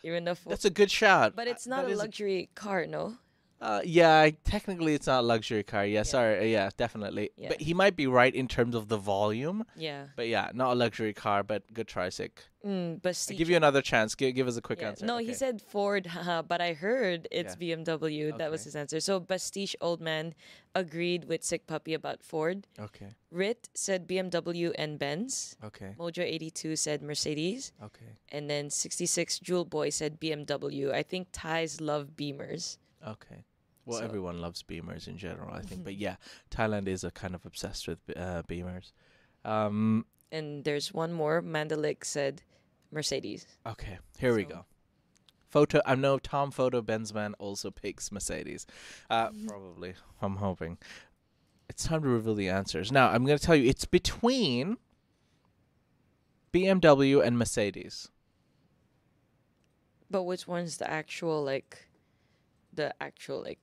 Even 0.03 0.23
though 0.23 0.35
Ford. 0.35 0.53
That's 0.53 0.65
a 0.65 0.69
good 0.69 0.89
shot. 0.89 1.35
But 1.35 1.47
it's 1.47 1.67
not 1.67 1.89
a 1.89 1.95
luxury 1.95 2.49
car, 2.55 2.85
no? 2.87 3.17
Uh, 3.61 3.79
yeah, 3.85 4.27
technically 4.43 4.95
it's 4.95 5.05
not 5.05 5.19
a 5.19 5.21
luxury 5.21 5.61
car. 5.61 5.85
Yeah, 5.85 6.01
sorry. 6.01 6.39
uh, 6.39 6.43
Yeah, 6.43 6.69
definitely. 6.77 7.29
Yeah. 7.37 7.49
But 7.49 7.61
he 7.61 7.75
might 7.75 7.95
be 7.95 8.07
right 8.07 8.33
in 8.33 8.47
terms 8.47 8.73
of 8.73 8.87
the 8.87 8.97
volume. 8.97 9.65
Yeah. 9.75 10.05
But 10.15 10.27
yeah, 10.29 10.49
not 10.53 10.71
a 10.71 10.75
luxury 10.75 11.13
car, 11.13 11.43
but 11.43 11.71
good 11.71 11.87
try, 11.87 12.09
Sick. 12.09 12.41
Mm, 12.65 13.01
but 13.01 13.15
give 13.37 13.49
you 13.49 13.55
another 13.55 13.81
chance. 13.81 14.15
Give, 14.15 14.33
give 14.33 14.47
us 14.47 14.57
a 14.57 14.61
quick 14.61 14.81
Yeah. 14.81 14.89
answer. 14.89 15.05
No, 15.05 15.17
he 15.17 15.33
said 15.33 15.61
Ford, 15.61 16.05
haha, 16.15 16.41
but 16.41 16.59
I 16.59 16.73
heard 16.73 17.27
it's 17.31 17.55
Yeah. 17.59 17.75
BMW. 17.77 18.35
That 18.37 18.49
was 18.49 18.63
his 18.63 18.75
answer. 18.75 18.99
So 18.99 19.19
Bastiche 19.19 19.75
Old 19.79 20.01
Man 20.01 20.33
agreed 20.73 21.25
with 21.25 21.43
Sick 21.43 21.67
Puppy 21.67 21.93
about 21.93 22.23
Ford. 22.23 22.65
Okay. 22.79 23.09
Rit 23.31 23.69
said 23.75 24.07
BMW 24.07 24.73
and 24.77 24.97
Benz. 24.97 25.55
Okay. 25.63 25.93
Mojo82 25.99 26.77
said 26.79 27.01
Mercedes. 27.03 27.73
Okay. 27.83 28.17
And 28.29 28.49
then 28.49 28.69
66 28.71 29.37
Jewel 29.39 29.65
Boy 29.65 29.89
said 29.91 30.19
BMW. 30.19 30.91
I 30.91 31.03
think 31.03 31.27
Thais 31.31 31.79
love 31.81 32.09
Beamers. 32.15 32.77
Okay. 33.07 33.43
Well, 33.85 33.99
So- 33.99 34.05
everyone 34.05 34.39
loves 34.41 34.63
Beamers 34.63 35.07
in 35.07 35.17
general, 35.17 35.53
I 35.53 35.61
think. 35.61 35.83
But 35.83 35.95
yeah, 35.95 36.17
Thailand 36.49 36.87
is 36.87 37.03
a 37.03 37.11
kind 37.11 37.33
of 37.35 37.45
obsessed 37.45 37.87
with 37.87 37.99
uh, 38.15 38.43
Beamers. 38.47 38.91
Um, 39.43 40.05
And 40.31 40.63
there's 40.63 40.93
one 40.93 41.11
more. 41.13 41.41
Mandalik 41.41 42.05
said 42.05 42.43
Mercedes. 42.91 43.47
okay, 43.65 43.97
here 44.19 44.35
we 44.35 44.43
go. 44.45 44.65
Photo. 45.49 45.81
I 45.85 45.95
know 45.95 46.17
Tom 46.17 46.49
Photo 46.51 46.81
Benzman 46.81 47.33
also 47.39 47.71
picks 47.71 48.11
Mercedes. 48.11 48.65
Uh, 49.09 49.27
Mm-hmm. 49.29 49.47
probably. 49.47 49.93
I'm 50.21 50.37
hoping. 50.37 50.77
It's 51.67 51.83
time 51.85 52.03
to 52.03 52.07
reveal 52.07 52.35
the 52.35 52.49
answers. 52.49 52.91
Now, 52.91 53.09
I'm 53.09 53.25
going 53.25 53.37
to 53.37 53.43
tell 53.43 53.55
you 53.55 53.69
it's 53.69 53.85
between 53.85 54.77
BMW 56.53 57.25
and 57.25 57.37
Mercedes. 57.37 58.09
But 60.09 60.23
which 60.23 60.47
one's 60.47 60.77
the 60.77 60.89
actual 60.89 61.43
like 61.43 61.87
the 62.73 62.93
actual 63.01 63.41
like 63.41 63.59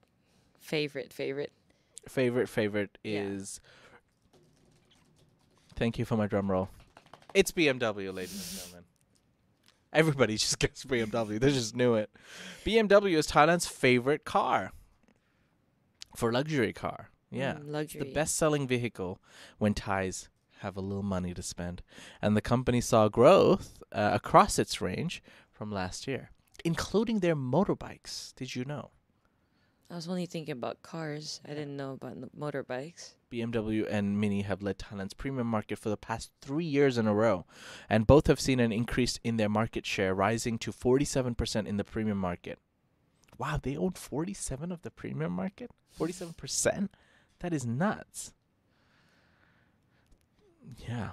favorite 0.73 1.13
favorite? 1.13 1.53
Favorite 2.07 2.49
favorite 2.49 2.99
Yeah. 3.03 3.21
is 3.23 3.61
Thank 5.77 5.99
you 5.99 6.05
for 6.05 6.17
my 6.17 6.27
drum 6.27 6.51
roll. 6.51 6.69
It's 7.35 7.53
BMW, 7.53 8.13
ladies 8.13 8.35
and 8.51 8.61
gentlemen. 8.61 8.85
Everybody 9.93 10.37
just 10.37 10.59
gets 10.65 10.85
BMW. 10.85 11.39
They 11.41 11.51
just 11.53 11.75
knew 11.77 11.95
it. 11.95 12.11
BMW 12.65 13.17
is 13.17 13.29
Thailand's 13.29 13.67
favorite 13.67 14.25
car. 14.25 14.73
For 16.17 16.33
luxury 16.33 16.73
car. 16.73 17.11
Yeah. 17.31 17.55
Mm, 17.55 17.59
It's 17.61 17.69
luxury. 17.69 18.01
the 18.03 18.13
best 18.13 18.35
selling 18.37 18.67
vehicle 18.67 19.21
when 19.59 19.73
Thais 19.75 20.29
have 20.61 20.77
a 20.77 20.81
little 20.81 21.05
money 21.05 21.33
to 21.33 21.43
spend. 21.43 21.83
And 22.21 22.37
the 22.37 22.41
company 22.43 22.81
saw 22.81 23.09
growth 23.09 23.79
uh, 23.93 24.11
across 24.13 24.59
its 24.59 24.81
range 24.81 25.23
from 25.53 25.71
last 25.71 26.09
year, 26.09 26.31
including 26.65 27.21
their 27.21 27.37
motorbikes. 27.37 28.35
Did 28.35 28.57
you 28.57 28.65
know? 28.65 28.91
I 29.91 29.95
was 29.95 30.07
only 30.09 30.27
thinking 30.27 30.53
about 30.53 30.83
cars. 30.83 31.41
I 31.47 31.51
didn't 31.51 31.77
know 31.77 31.93
about 31.93 32.13
n- 32.13 32.31
motorbikes. 32.39 33.15
BMW 33.33 33.87
and 33.91 34.21
Mini 34.21 34.43
have 34.43 34.63
led 34.63 34.79
Thailand's 34.79 35.15
premium 35.15 35.47
market 35.47 35.79
for 35.79 35.89
the 35.89 35.97
past 35.97 36.31
three 36.43 36.65
years 36.67 36.99
in 36.99 37.07
a 37.07 37.15
row, 37.15 37.47
and 37.89 38.07
both 38.07 38.27
have 38.27 38.41
seen 38.41 38.61
an 38.61 38.71
increase 38.73 39.19
in 39.25 39.39
their 39.39 39.49
market 39.49 39.87
share, 39.87 40.15
rising 40.15 40.59
to 40.59 40.73
47% 40.73 41.67
in 41.67 41.79
the 41.79 41.85
premium 41.85 42.19
market. 42.19 42.59
Wow, 43.39 43.59
they 43.63 43.77
own 43.77 43.93
47 43.93 44.73
of 44.73 44.83
the 44.83 44.91
premium 44.91 45.33
market? 45.33 45.71
47%? 45.99 46.89
That 47.39 47.55
is 47.55 47.65
nuts. 47.65 48.33
Yeah. 50.87 51.13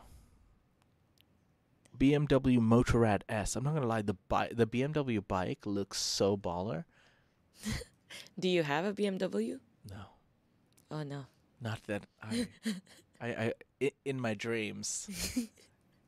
BMW 1.98 2.60
Motorrad 2.60 3.22
S. 3.30 3.56
I'm 3.56 3.64
not 3.64 3.74
gonna 3.74 3.88
lie, 3.88 4.02
the 4.02 4.16
bi- 4.28 4.52
the 4.52 4.68
BMW 4.68 5.26
bike 5.26 5.66
looks 5.66 6.00
so 6.02 6.36
baller. 6.36 6.84
Do 8.40 8.48
you 8.48 8.64
have 8.64 8.86
a 8.86 8.94
BMW? 8.94 9.60
No. 9.90 10.06
Oh 10.92 11.04
no. 11.04 11.26
Not 11.62 11.84
that 11.88 12.06
I, 12.22 12.48
I, 13.22 13.54
I, 13.82 13.92
in 14.04 14.20
my 14.20 14.34
dreams. 14.34 15.10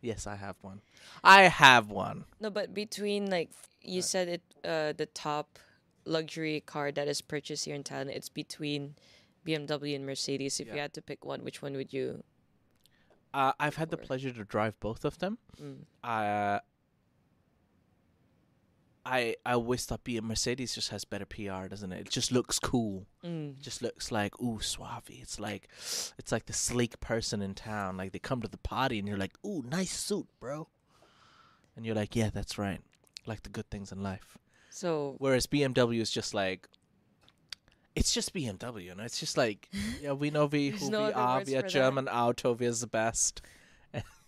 Yes, 0.02 0.28
I 0.28 0.36
have 0.36 0.58
one. 0.62 0.82
I 1.24 1.44
have 1.44 1.90
one. 1.90 2.26
No, 2.40 2.50
but 2.50 2.74
between 2.74 3.30
like 3.30 3.50
you 3.82 4.02
said 4.02 4.28
it, 4.28 4.42
uh, 4.64 4.94
the 4.94 5.08
top 5.08 5.60
luxury 6.06 6.62
car 6.62 6.92
that 6.92 7.08
is 7.08 7.22
purchased 7.22 7.66
here 7.66 7.76
in 7.76 7.84
Thailand, 7.84 8.10
it's 8.10 8.30
between 8.30 8.96
BMW 9.46 9.96
and 9.96 10.06
Mercedes. 10.06 10.60
If 10.60 10.68
you 10.68 10.80
had 10.80 10.94
to 10.94 11.02
pick 11.02 11.26
one, 11.26 11.44
which 11.44 11.62
one 11.62 11.74
would 11.74 11.94
you? 11.94 12.24
Uh, 13.34 13.54
I've 13.60 13.76
had 13.76 13.90
the 13.90 13.98
pleasure 13.98 14.32
to 14.32 14.44
drive 14.44 14.80
both 14.80 15.04
of 15.04 15.18
them. 15.20 15.38
Mm. 15.62 15.84
Uh, 16.04 16.60
I 19.08 19.36
I 19.46 19.54
always 19.54 19.86
thought 19.86 20.04
BM 20.04 20.24
Mercedes 20.24 20.76
just 20.76 20.90
has 20.90 21.06
better 21.06 21.26
PR, 21.26 21.68
doesn't 21.68 21.92
it? 21.92 22.02
It 22.02 22.10
just 22.10 22.32
looks 22.32 22.60
cool. 22.60 23.08
Mm. 23.24 23.60
Just 23.62 23.82
looks 23.82 24.12
like 24.12 24.40
ooh 24.42 24.60
suave. 24.60 25.04
It's 25.08 25.40
like 25.40 25.70
it's 26.18 26.32
like 26.32 26.46
the 26.46 26.54
sleek 26.54 27.00
person 27.00 27.42
in 27.42 27.56
town. 27.56 27.96
Like 27.96 28.12
they 28.12 28.20
come 28.20 28.42
to 28.42 28.48
the 28.50 28.58
party 28.58 29.00
and 29.00 29.08
you're 29.08 29.18
like, 29.18 29.38
ooh, 29.46 29.64
nice 29.70 29.98
suit, 29.98 30.28
bro. 30.40 30.68
And 31.76 31.86
you're 31.86 31.96
like, 31.96 32.16
yeah, 32.16 32.30
that's 32.34 32.58
right. 32.58 32.82
Like 33.26 33.44
the 33.44 33.50
good 33.50 33.70
things 33.70 33.92
in 33.92 34.04
life. 34.04 34.38
So 34.70 35.16
Whereas 35.20 35.48
BMW 35.48 36.02
is 36.02 36.12
just 36.12 36.34
like, 36.34 36.68
it's 37.96 38.14
just 38.14 38.34
BMW, 38.34 38.86
you 38.86 38.96
know. 38.96 39.04
It's 39.04 39.20
just 39.20 39.38
like, 39.38 39.70
yeah, 40.02 40.12
we 40.12 40.32
know 40.32 40.48
we 40.48 40.70
who 40.70 40.92
no 40.92 41.08
we 41.08 41.14
are. 41.14 41.44
We 41.46 41.56
are 41.56 41.60
for 41.60 41.62
that. 41.62 41.70
German 41.70 42.10
Auto. 42.10 42.54
We 42.54 42.68
are 42.68 42.72
the 42.72 42.88
best. 42.88 43.42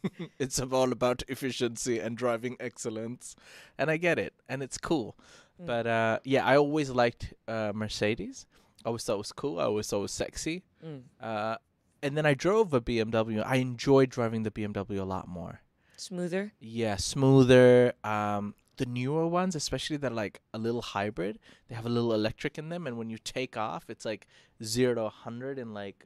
it's 0.39 0.59
all 0.59 0.91
about 0.91 1.23
efficiency 1.27 1.99
and 1.99 2.17
driving 2.17 2.57
excellence, 2.59 3.35
and 3.77 3.89
I 3.91 3.97
get 3.97 4.19
it, 4.19 4.33
and 4.47 4.61
it's 4.63 4.77
cool. 4.77 5.15
Mm. 5.61 5.65
But 5.65 5.87
uh, 5.87 6.19
yeah, 6.23 6.45
I 6.45 6.57
always 6.57 6.89
liked 6.89 7.33
uh, 7.47 7.71
Mercedes. 7.75 8.45
I 8.85 8.89
always 8.89 9.03
thought 9.03 9.15
it 9.15 9.17
was 9.17 9.31
cool. 9.31 9.59
I 9.59 9.63
always 9.63 9.87
thought 9.87 9.99
it 9.99 10.01
was 10.01 10.11
sexy. 10.13 10.63
mm. 10.85 11.01
Uh, 11.19 11.57
and 12.01 12.15
then 12.15 12.25
I 12.25 12.33
drove 12.33 12.73
a 12.73 12.79
BMW. 12.79 13.43
I 13.45 13.57
enjoyed 13.57 14.09
driving 14.09 14.43
the 14.43 14.51
BMW 14.51 14.99
a 14.99 15.03
lot 15.03 15.27
more. 15.27 15.61
smoother. 15.97 16.53
Yeah, 16.61 16.95
smoother. 16.95 17.93
Um, 18.05 18.55
the 18.77 18.85
newer 18.85 19.27
ones, 19.27 19.55
especially 19.55 19.97
that 19.97 20.13
are 20.13 20.15
like 20.15 20.39
a 20.53 20.57
little 20.57 20.81
hybrid, 20.81 21.39
they 21.67 21.75
have 21.75 21.85
a 21.85 21.89
little 21.89 22.13
electric 22.13 22.57
in 22.57 22.69
them, 22.69 22.87
and 22.87 22.97
when 22.97 23.09
you 23.09 23.17
take 23.17 23.57
off, 23.57 23.89
it's 23.89 24.05
like 24.05 24.25
zero 24.63 24.95
to 24.95 25.09
hundred 25.09 25.59
in 25.59 25.73
like 25.73 26.05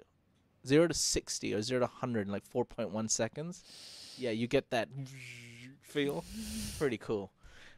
zero 0.66 0.88
to 0.88 0.94
sixty 0.94 1.54
or 1.54 1.62
zero 1.62 1.80
to 1.82 1.88
hundred 1.88 2.28
in 2.28 2.32
like 2.34 2.46
four 2.46 2.66
point 2.66 2.90
one 2.92 3.10
seconds. 3.10 3.64
Yeah, 4.18 4.32
you 4.32 4.48
get 4.48 4.70
that 4.70 4.90
feel. 5.82 6.24
Pretty 6.78 6.98
cool. 6.98 7.32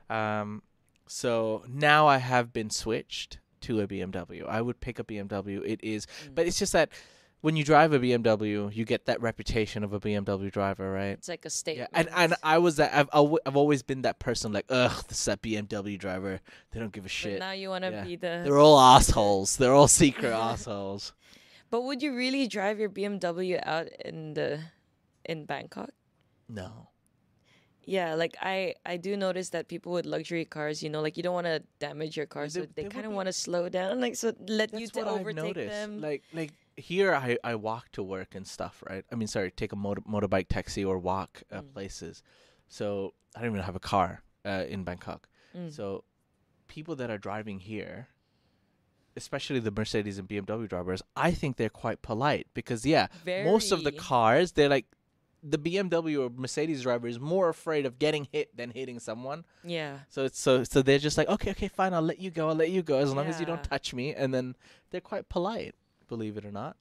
Um, 0.09 0.61
so 1.07 1.63
now 1.67 2.07
I 2.07 2.17
have 2.17 2.53
been 2.53 2.69
switched 2.69 3.39
to 3.61 3.81
a 3.81 3.87
BMW. 3.87 4.45
I 4.47 4.61
would 4.61 4.79
pick 4.79 4.99
a 4.99 5.03
BMW. 5.03 5.61
It 5.65 5.79
is, 5.83 6.05
Mm. 6.05 6.35
but 6.35 6.45
it's 6.47 6.59
just 6.59 6.73
that 6.73 6.89
when 7.41 7.55
you 7.55 7.63
drive 7.63 7.93
a 7.93 7.99
BMW, 7.99 8.73
you 8.73 8.85
get 8.85 9.05
that 9.05 9.21
reputation 9.21 9.83
of 9.83 9.93
a 9.93 9.99
BMW 9.99 10.51
driver, 10.51 10.91
right? 10.91 11.09
It's 11.11 11.27
like 11.27 11.45
a 11.45 11.71
Yeah, 11.71 11.87
and 11.93 12.09
and 12.15 12.35
I 12.43 12.57
was 12.57 12.77
that 12.77 12.93
I've 12.93 13.09
I've 13.13 13.55
always 13.55 13.83
been 13.83 14.01
that 14.03 14.19
person 14.19 14.51
like 14.51 14.65
ugh 14.69 15.03
this 15.07 15.19
is 15.19 15.25
that 15.25 15.41
BMW 15.41 15.97
driver 15.97 16.39
they 16.71 16.79
don't 16.79 16.91
give 16.91 17.03
a 17.03 17.05
But 17.05 17.11
shit 17.11 17.39
now 17.39 17.51
you 17.51 17.69
want 17.69 17.83
to 17.83 17.91
Yeah. 17.91 18.03
be 18.03 18.15
the. 18.15 18.41
they're 18.43 18.57
all 18.57 18.79
assholes 18.79 19.57
they're 19.57 19.73
all 19.73 19.87
secret 19.87 20.31
assholes 20.33 21.13
But 21.69 21.81
would 21.81 22.01
you 22.01 22.15
really 22.15 22.47
drive 22.47 22.79
your 22.79 22.89
BMW 22.89 23.59
out 23.63 23.87
in 24.03 24.33
the 24.33 24.59
in 25.25 25.45
Bangkok? 25.45 25.91
no 26.47 26.89
Yeah, 27.87 28.15
like 28.15 28.35
I 28.41 28.75
I 28.85 28.97
do 28.97 29.15
notice 29.17 29.49
that 29.49 29.67
people 29.67 29.91
with 29.93 30.05
luxury 30.05 30.45
cars, 30.45 30.81
you 30.81 30.89
know, 30.89 31.01
like 31.01 31.17
you 31.17 31.23
don't 31.23 31.33
want 31.33 31.45
to 31.47 31.61
damage 31.79 32.17
your 32.17 32.25
car, 32.25 32.49
so 32.49 32.61
they- 32.61 32.83
they, 32.83 32.89
kind 32.89 33.05
of 33.05 33.13
want 33.13 33.27
to 33.27 33.33
slow 33.33 33.69
down, 33.69 34.01
like 34.01 34.15
so 34.15 34.33
let 34.47 34.73
you 34.73 34.87
to 34.89 35.05
overtake 35.05 35.55
them. 35.55 36.01
like 36.01 36.23
like 36.33 36.51
here 36.77 37.13
I 37.15 37.37
I 37.43 37.55
walk 37.55 37.91
to 37.93 38.03
work 38.03 38.35
and 38.35 38.45
stuff 38.45 38.83
right 38.89 39.05
I 39.11 39.15
mean 39.15 39.27
sorry 39.27 39.49
take 39.51 39.71
a 39.71 39.75
motor 39.77 40.01
motorbike 40.01 40.47
taxi 40.49 40.83
or 40.83 40.97
walk 40.99 41.43
uh, 41.51 41.61
Mm. 41.61 41.73
places 41.73 42.21
so 42.67 43.13
I 43.35 43.41
don't 43.41 43.51
even 43.51 43.63
have 43.63 43.77
a 43.77 43.85
car 43.93 44.23
uh, 44.45 44.65
in 44.67 44.83
Bangkok 44.83 45.29
Mm. 45.55 45.71
so 45.71 46.03
people 46.67 46.95
that 46.97 47.09
are 47.09 47.17
driving 47.17 47.59
here 47.59 48.09
especially 49.17 49.59
the 49.59 49.71
Mercedes 49.71 50.17
and 50.19 50.27
BMW 50.27 50.67
drivers 50.67 51.01
I 51.15 51.31
think 51.31 51.57
they're 51.57 51.69
quite 51.69 52.01
polite 52.01 52.47
because 52.53 52.85
yeah 52.85 53.07
most 53.45 53.71
of 53.71 53.83
the 53.83 53.91
cars 53.91 54.51
they're 54.53 54.69
like 54.69 54.85
the 55.47 55.59
BMW 55.59 56.25
or 56.25 56.31
Mercedes 56.35 56.81
driver 56.81 57.07
is 57.07 57.19
more 57.19 57.49
afraid 57.49 57.85
of 57.85 57.99
getting 57.99 58.27
hit 58.31 58.57
than 58.57 58.71
hitting 58.71 58.97
someone. 58.99 59.45
yeah, 59.63 59.99
So 60.09 60.23
it's 60.25 60.39
so 60.39 60.63
so 60.63 60.81
they're 60.81 60.97
just 60.97 61.19
like, 61.19 61.27
okay, 61.29 61.51
okay, 61.51 61.67
fine, 61.67 61.93
I'll 61.93 62.01
let 62.01 62.17
you 62.19 62.31
go, 62.31 62.49
I'll 62.49 62.55
let 62.55 62.71
you 62.71 62.81
go 62.81 62.97
as 62.97 63.13
long 63.13 63.27
as 63.27 63.39
you 63.39 63.45
don't 63.45 63.63
touch 63.63 63.93
me. 63.93 64.15
And 64.15 64.33
then 64.33 64.55
they're 64.89 65.01
quite 65.01 65.29
polite, 65.29 65.75
believe 66.07 66.35
it 66.37 66.45
or 66.45 66.51
not. 66.51 66.77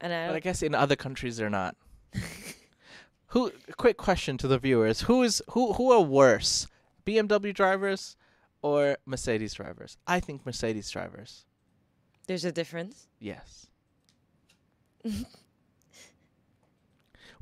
and 0.00 0.12
I, 0.12 0.28
But 0.28 0.36
I 0.36 0.40
guess 0.40 0.62
in 0.62 0.72
other 0.72 0.94
countries 0.94 1.36
they're 1.36 1.50
not. 1.50 1.74
who? 3.28 3.50
Quick 3.76 3.96
question 3.96 4.38
to 4.38 4.46
the 4.46 4.58
viewers: 4.58 5.02
Who 5.02 5.22
is 5.24 5.42
who? 5.50 5.72
Who 5.72 5.90
are 5.90 6.00
worse, 6.00 6.68
BMW 7.04 7.52
drivers 7.52 8.16
or 8.64 8.96
Mercedes 9.04 9.54
drivers? 9.54 9.98
I 10.06 10.20
think 10.20 10.46
Mercedes 10.46 10.90
drivers. 10.90 11.44
there's 12.26 12.44
a 12.44 12.52
difference. 12.52 13.06
Yes. 13.20 13.66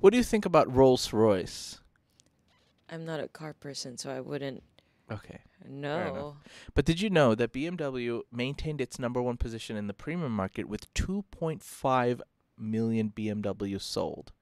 what 0.00 0.10
do 0.10 0.16
you 0.16 0.24
think 0.24 0.44
about 0.44 0.74
Rolls 0.74 1.12
Royce? 1.12 1.78
I'm 2.90 3.04
not 3.04 3.20
a 3.20 3.28
car 3.28 3.52
person, 3.54 3.96
so 3.96 4.10
I 4.10 4.20
wouldn't 4.20 4.64
Okay. 5.10 5.40
No. 5.68 6.36
But 6.74 6.84
did 6.84 7.00
you 7.00 7.10
know 7.10 7.34
that 7.34 7.52
BMW 7.52 8.22
maintained 8.32 8.80
its 8.80 8.98
number 8.98 9.20
one 9.20 9.36
position 9.36 9.76
in 9.76 9.86
the 9.86 9.94
premium 9.94 10.32
market 10.32 10.68
with 10.68 10.92
2.5 10.94 12.20
million 12.58 13.12
BMW 13.14 13.80
sold? 13.80 14.32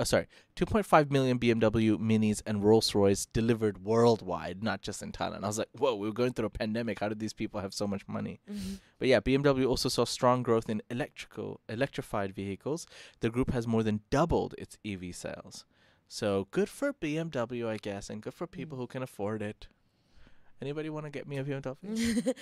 Oh, 0.00 0.04
sorry, 0.04 0.28
2.5 0.54 1.10
million 1.10 1.40
BMW 1.40 1.98
Minis 1.98 2.40
and 2.46 2.62
Rolls 2.64 2.94
Royce 2.94 3.26
delivered 3.26 3.84
worldwide, 3.84 4.62
not 4.62 4.80
just 4.80 5.02
in 5.02 5.10
Thailand. 5.10 5.42
I 5.42 5.48
was 5.48 5.58
like, 5.58 5.68
whoa, 5.76 5.96
we 5.96 6.06
were 6.06 6.12
going 6.14 6.32
through 6.34 6.46
a 6.46 6.50
pandemic. 6.50 7.00
How 7.00 7.08
did 7.08 7.18
these 7.18 7.32
people 7.32 7.60
have 7.60 7.74
so 7.74 7.86
much 7.88 8.06
money? 8.06 8.38
Mhm. 8.48 8.78
But 9.00 9.08
yeah, 9.08 9.18
BMW 9.18 9.66
also 9.68 9.88
saw 9.88 10.04
strong 10.04 10.44
growth 10.44 10.70
in 10.70 10.82
electrical 10.88 11.60
electrified 11.68 12.32
vehicles. 12.32 12.86
The 13.20 13.28
group 13.28 13.50
has 13.50 13.66
more 13.66 13.82
than 13.82 14.00
doubled 14.08 14.54
its 14.56 14.78
EV 14.84 15.12
sales. 15.12 15.64
So 16.06 16.46
good 16.52 16.68
for 16.68 16.92
BMW, 16.92 17.68
I 17.68 17.76
guess, 17.76 18.08
and 18.08 18.22
good 18.22 18.34
for 18.34 18.46
people 18.46 18.76
Mm. 18.78 18.80
who 18.82 18.86
can 18.86 19.02
afford 19.02 19.42
it. 19.42 19.66
Anybody 20.62 20.90
want 20.90 21.06
to 21.06 21.10
get 21.10 21.26
me 21.26 21.38
a 21.38 21.44
BMW? 21.44 21.76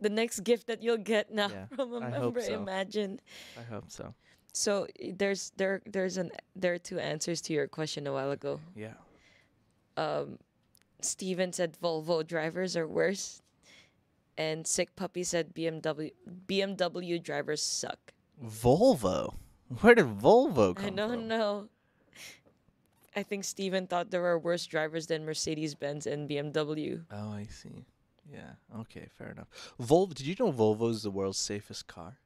the 0.00 0.08
next 0.08 0.40
gift 0.40 0.66
that 0.68 0.82
you'll 0.84 0.98
get 0.98 1.32
now 1.32 1.48
Yeah, 1.48 1.66
from 1.74 1.92
a 1.94 2.00
I 2.00 2.10
member, 2.10 2.40
so. 2.40 2.54
imagine. 2.62 3.20
I 3.58 3.62
hope 3.62 3.90
so. 3.90 4.14
So 4.56 4.86
there's 5.12 5.52
there 5.58 5.82
there's 5.84 6.16
an 6.16 6.30
there 6.56 6.72
are 6.72 6.78
two 6.78 6.98
answers 6.98 7.42
to 7.42 7.52
your 7.52 7.68
question 7.68 8.06
a 8.06 8.12
while 8.12 8.30
ago. 8.30 8.58
Yeah. 8.74 8.94
Um, 9.98 10.38
Steven 11.02 11.52
said 11.52 11.76
Volvo 11.76 12.26
drivers 12.26 12.74
are 12.74 12.88
worse, 12.88 13.42
and 14.38 14.66
Sick 14.66 14.96
Puppy 14.96 15.24
said 15.24 15.54
BMW 15.54 16.12
BMW 16.48 17.22
drivers 17.22 17.62
suck. 17.62 18.14
Volvo. 18.42 19.34
Where 19.80 19.94
did 19.94 20.06
Volvo 20.06 20.74
come 20.74 20.76
from? 20.76 20.86
I 20.86 20.90
don't 20.96 21.10
from? 21.10 21.28
know. 21.28 21.68
I 23.14 23.22
think 23.24 23.44
Steven 23.44 23.86
thought 23.86 24.10
there 24.10 24.22
were 24.22 24.38
worse 24.38 24.64
drivers 24.64 25.06
than 25.06 25.26
Mercedes 25.26 25.74
Benz 25.74 26.06
and 26.06 26.26
BMW. 26.30 27.04
Oh, 27.12 27.30
I 27.30 27.44
see. 27.44 27.84
Yeah. 28.32 28.52
Okay, 28.80 29.08
fair 29.18 29.32
enough. 29.32 29.48
Volvo. 29.78 30.14
Did 30.14 30.26
you 30.26 30.36
know 30.38 30.50
Volvo 30.50 30.88
is 30.88 31.02
the 31.02 31.10
world's 31.10 31.36
safest 31.36 31.86
car? 31.86 32.16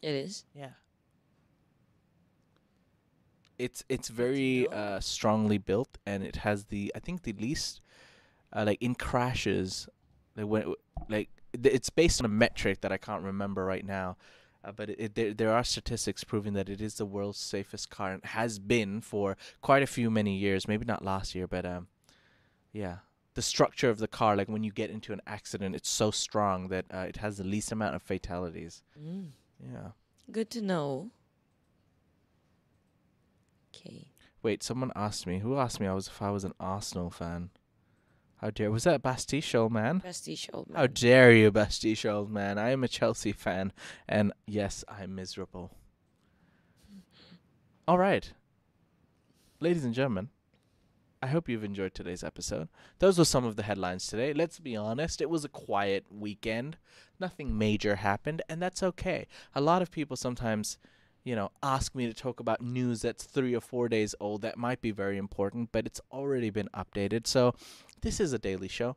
It 0.00 0.14
is. 0.14 0.44
Yeah. 0.54 0.78
It's 3.60 3.84
it's 3.88 4.08
very 4.08 4.68
uh, 4.68 5.00
strongly 5.00 5.58
built, 5.58 5.98
and 6.06 6.22
it 6.22 6.36
has 6.36 6.64
the 6.64 6.92
I 6.94 6.98
think 6.98 7.22
the 7.22 7.34
least 7.34 7.80
uh, 8.52 8.64
like 8.66 8.80
in 8.80 8.94
crashes. 8.94 9.88
Like 10.36 10.46
when 10.46 10.74
like 11.08 11.28
it's 11.52 11.90
based 11.90 12.20
on 12.20 12.24
a 12.24 12.28
metric 12.28 12.80
that 12.80 12.92
I 12.92 12.96
can't 12.96 13.22
remember 13.22 13.64
right 13.64 13.84
now, 13.84 14.16
uh, 14.64 14.72
but 14.72 14.90
it, 14.90 15.00
it, 15.00 15.14
there 15.14 15.34
there 15.34 15.52
are 15.52 15.64
statistics 15.64 16.24
proving 16.24 16.54
that 16.54 16.68
it 16.68 16.80
is 16.80 16.94
the 16.94 17.06
world's 17.06 17.38
safest 17.38 17.90
car 17.90 18.12
and 18.12 18.24
has 18.24 18.58
been 18.58 19.00
for 19.00 19.36
quite 19.60 19.82
a 19.82 19.86
few 19.86 20.10
many 20.10 20.36
years. 20.36 20.68
Maybe 20.68 20.84
not 20.84 21.04
last 21.04 21.34
year, 21.34 21.46
but 21.46 21.64
um, 21.64 21.88
yeah. 22.72 22.98
The 23.34 23.42
structure 23.42 23.88
of 23.88 23.98
the 23.98 24.08
car, 24.08 24.34
like 24.34 24.48
when 24.48 24.64
you 24.64 24.72
get 24.72 24.90
into 24.90 25.12
an 25.12 25.20
accident, 25.24 25.76
it's 25.76 25.88
so 25.88 26.10
strong 26.10 26.68
that 26.68 26.84
uh, 26.92 27.06
it 27.08 27.18
has 27.18 27.36
the 27.38 27.44
least 27.44 27.70
amount 27.70 27.94
of 27.94 28.02
fatalities. 28.02 28.82
Mm. 29.00 29.28
Yeah. 29.62 29.90
Good 30.32 30.50
to 30.50 30.60
know. 30.60 31.10
Okay. 33.74 34.08
Wait, 34.42 34.62
someone 34.62 34.92
asked 34.96 35.26
me. 35.26 35.38
Who 35.40 35.56
asked 35.56 35.80
me? 35.80 35.86
I 35.86 35.92
was 35.92 36.08
if 36.08 36.22
I 36.22 36.30
was 36.30 36.44
an 36.44 36.54
Arsenal 36.58 37.10
fan. 37.10 37.50
How 38.40 38.48
dare 38.48 38.70
was 38.70 38.84
that 38.84 39.02
Bastiche 39.02 39.54
old 39.54 39.70
man? 39.70 40.00
Prestige 40.00 40.48
old 40.52 40.70
How 40.74 40.86
dare 40.86 41.30
you, 41.30 41.50
Bastiche 41.50 42.06
old 42.06 42.30
man? 42.30 42.56
I 42.56 42.70
am 42.70 42.82
a 42.82 42.88
Chelsea 42.88 43.32
fan, 43.32 43.70
and 44.08 44.32
yes, 44.46 44.82
I'm 44.88 45.14
miserable. 45.14 45.72
All 47.86 47.98
right, 47.98 48.32
ladies 49.60 49.84
and 49.84 49.92
gentlemen, 49.92 50.30
I 51.22 51.26
hope 51.26 51.50
you've 51.50 51.64
enjoyed 51.64 51.92
today's 51.92 52.24
episode. 52.24 52.68
Those 52.98 53.18
were 53.18 53.26
some 53.26 53.44
of 53.44 53.56
the 53.56 53.62
headlines 53.62 54.06
today. 54.06 54.32
Let's 54.32 54.58
be 54.58 54.74
honest, 54.74 55.20
it 55.20 55.28
was 55.28 55.44
a 55.44 55.50
quiet 55.50 56.06
weekend. 56.10 56.78
Nothing 57.18 57.58
major 57.58 57.96
happened, 57.96 58.40
and 58.48 58.62
that's 58.62 58.82
okay. 58.82 59.26
A 59.54 59.60
lot 59.60 59.82
of 59.82 59.90
people 59.90 60.16
sometimes 60.16 60.78
you 61.24 61.36
know, 61.36 61.50
ask 61.62 61.94
me 61.94 62.06
to 62.06 62.14
talk 62.14 62.40
about 62.40 62.60
news 62.60 63.02
that's 63.02 63.24
three 63.24 63.54
or 63.54 63.60
four 63.60 63.88
days 63.88 64.14
old 64.20 64.42
that 64.42 64.56
might 64.56 64.80
be 64.80 64.90
very 64.90 65.18
important, 65.18 65.70
but 65.72 65.86
it's 65.86 66.00
already 66.10 66.50
been 66.50 66.68
updated. 66.74 67.26
So 67.26 67.54
this 68.00 68.20
is 68.20 68.32
a 68.32 68.38
daily 68.38 68.68
show. 68.68 68.96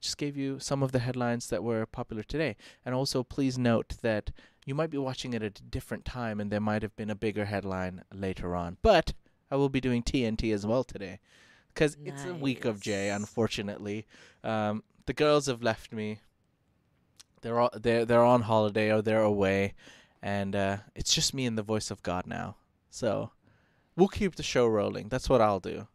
Just 0.00 0.18
gave 0.18 0.36
you 0.36 0.58
some 0.58 0.82
of 0.82 0.92
the 0.92 0.98
headlines 0.98 1.48
that 1.48 1.64
were 1.64 1.86
popular 1.86 2.22
today. 2.22 2.56
And 2.84 2.94
also, 2.94 3.22
please 3.22 3.58
note 3.58 3.94
that 4.02 4.30
you 4.66 4.74
might 4.74 4.90
be 4.90 4.98
watching 4.98 5.32
it 5.32 5.42
at 5.42 5.58
a 5.58 5.62
different 5.62 6.04
time 6.04 6.40
and 6.40 6.50
there 6.50 6.60
might 6.60 6.82
have 6.82 6.94
been 6.96 7.10
a 7.10 7.14
bigger 7.14 7.46
headline 7.46 8.02
later 8.12 8.54
on. 8.54 8.76
But 8.82 9.14
I 9.50 9.56
will 9.56 9.68
be 9.68 9.80
doing 9.80 10.02
TNT 10.02 10.52
as 10.52 10.66
well 10.66 10.84
today 10.84 11.20
because 11.68 11.96
it's 12.04 12.24
a 12.24 12.34
week 12.34 12.64
of 12.64 12.80
Jay, 12.80 13.10
unfortunately. 13.10 14.06
Um, 14.42 14.82
the 15.06 15.12
girls 15.12 15.46
have 15.46 15.62
left 15.62 15.92
me. 15.92 16.20
They're 17.42 17.60
all, 17.60 17.70
they're 17.74 18.04
they're 18.06 18.24
on 18.24 18.42
holiday 18.42 18.90
or 18.90 19.02
they're 19.02 19.22
away, 19.22 19.74
and 20.24 20.56
uh, 20.56 20.78
it's 20.94 21.14
just 21.14 21.34
me 21.34 21.44
and 21.44 21.56
the 21.56 21.62
voice 21.62 21.90
of 21.90 22.02
God 22.02 22.26
now. 22.26 22.56
So 22.90 23.30
we'll 23.94 24.08
keep 24.08 24.34
the 24.36 24.42
show 24.42 24.66
rolling. 24.66 25.10
That's 25.10 25.28
what 25.28 25.42
I'll 25.42 25.60
do, 25.60 25.86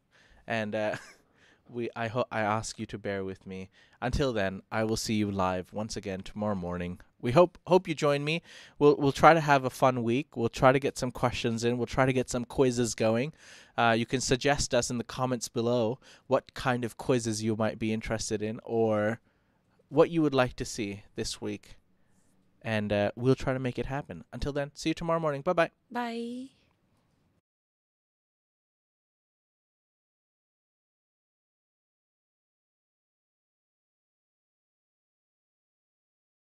and 0.48 0.76
uh, 0.76 0.96
we 1.70 1.89
I 1.96 2.08
hope 2.08 2.28
I 2.32 2.42
ask 2.42 2.80
you 2.80 2.86
to 2.86 2.98
bear 2.98 3.26
with 3.26 3.48
me. 3.48 3.70
Until 4.02 4.32
then, 4.32 4.62
I 4.72 4.84
will 4.84 4.98
see 4.98 5.15
you 5.15 5.32
live 5.32 5.74
once 5.74 5.98
again 5.98 6.22
tomorrow 6.22 6.56
morning. 6.56 7.00
We 7.20 7.32
hope 7.32 7.58
hope 7.65 7.88
you 7.88 7.96
join 7.96 8.24
me. 8.24 8.44
We'll 8.78 8.96
we'll 8.98 9.12
try 9.12 9.34
to 9.34 9.42
have 9.42 9.65
a 9.65 9.70
fun 9.72 10.04
week. 10.04 10.38
We'll 10.38 10.48
try 10.48 10.72
to 10.72 10.80
get 10.80 10.98
some 10.98 11.12
questions 11.12 11.63
in. 11.63 11.78
We'll 11.78 11.88
try 11.88 12.06
to 12.06 12.13
get 12.13 12.30
some 12.30 12.46
quizzes 12.46 12.94
going. 12.94 13.34
Uh, 13.76 13.96
you 13.98 14.06
can 14.06 14.22
suggest 14.22 14.76
us 14.76 14.92
in 14.92 15.00
the 15.00 15.04
comments 15.04 15.48
below 15.48 15.98
what 16.28 16.54
kind 16.54 16.86
of 16.86 16.98
quizzes 16.98 17.42
you 17.42 17.56
might 17.56 17.80
be 17.80 17.92
interested 17.92 18.44
in 18.44 18.60
or 18.63 19.20
what 19.89 20.12
you 20.12 20.22
would 20.22 20.36
like 20.36 20.56
to 20.58 20.65
see 20.65 21.04
this 21.15 21.42
week. 21.42 21.79
And 22.62 22.91
uh, 22.91 23.12
we'll 23.15 23.36
try 23.36 23.54
to 23.54 23.60
make 23.60 23.80
it 23.80 23.86
happen. 23.86 24.24
Until 24.34 24.52
then, 24.52 24.72
see 24.74 24.89
you 24.89 24.93
tomorrow 24.93 25.19
morning. 25.19 25.41
Bye 25.41 25.54
bye. 25.54 25.72
Bye. 25.91 26.50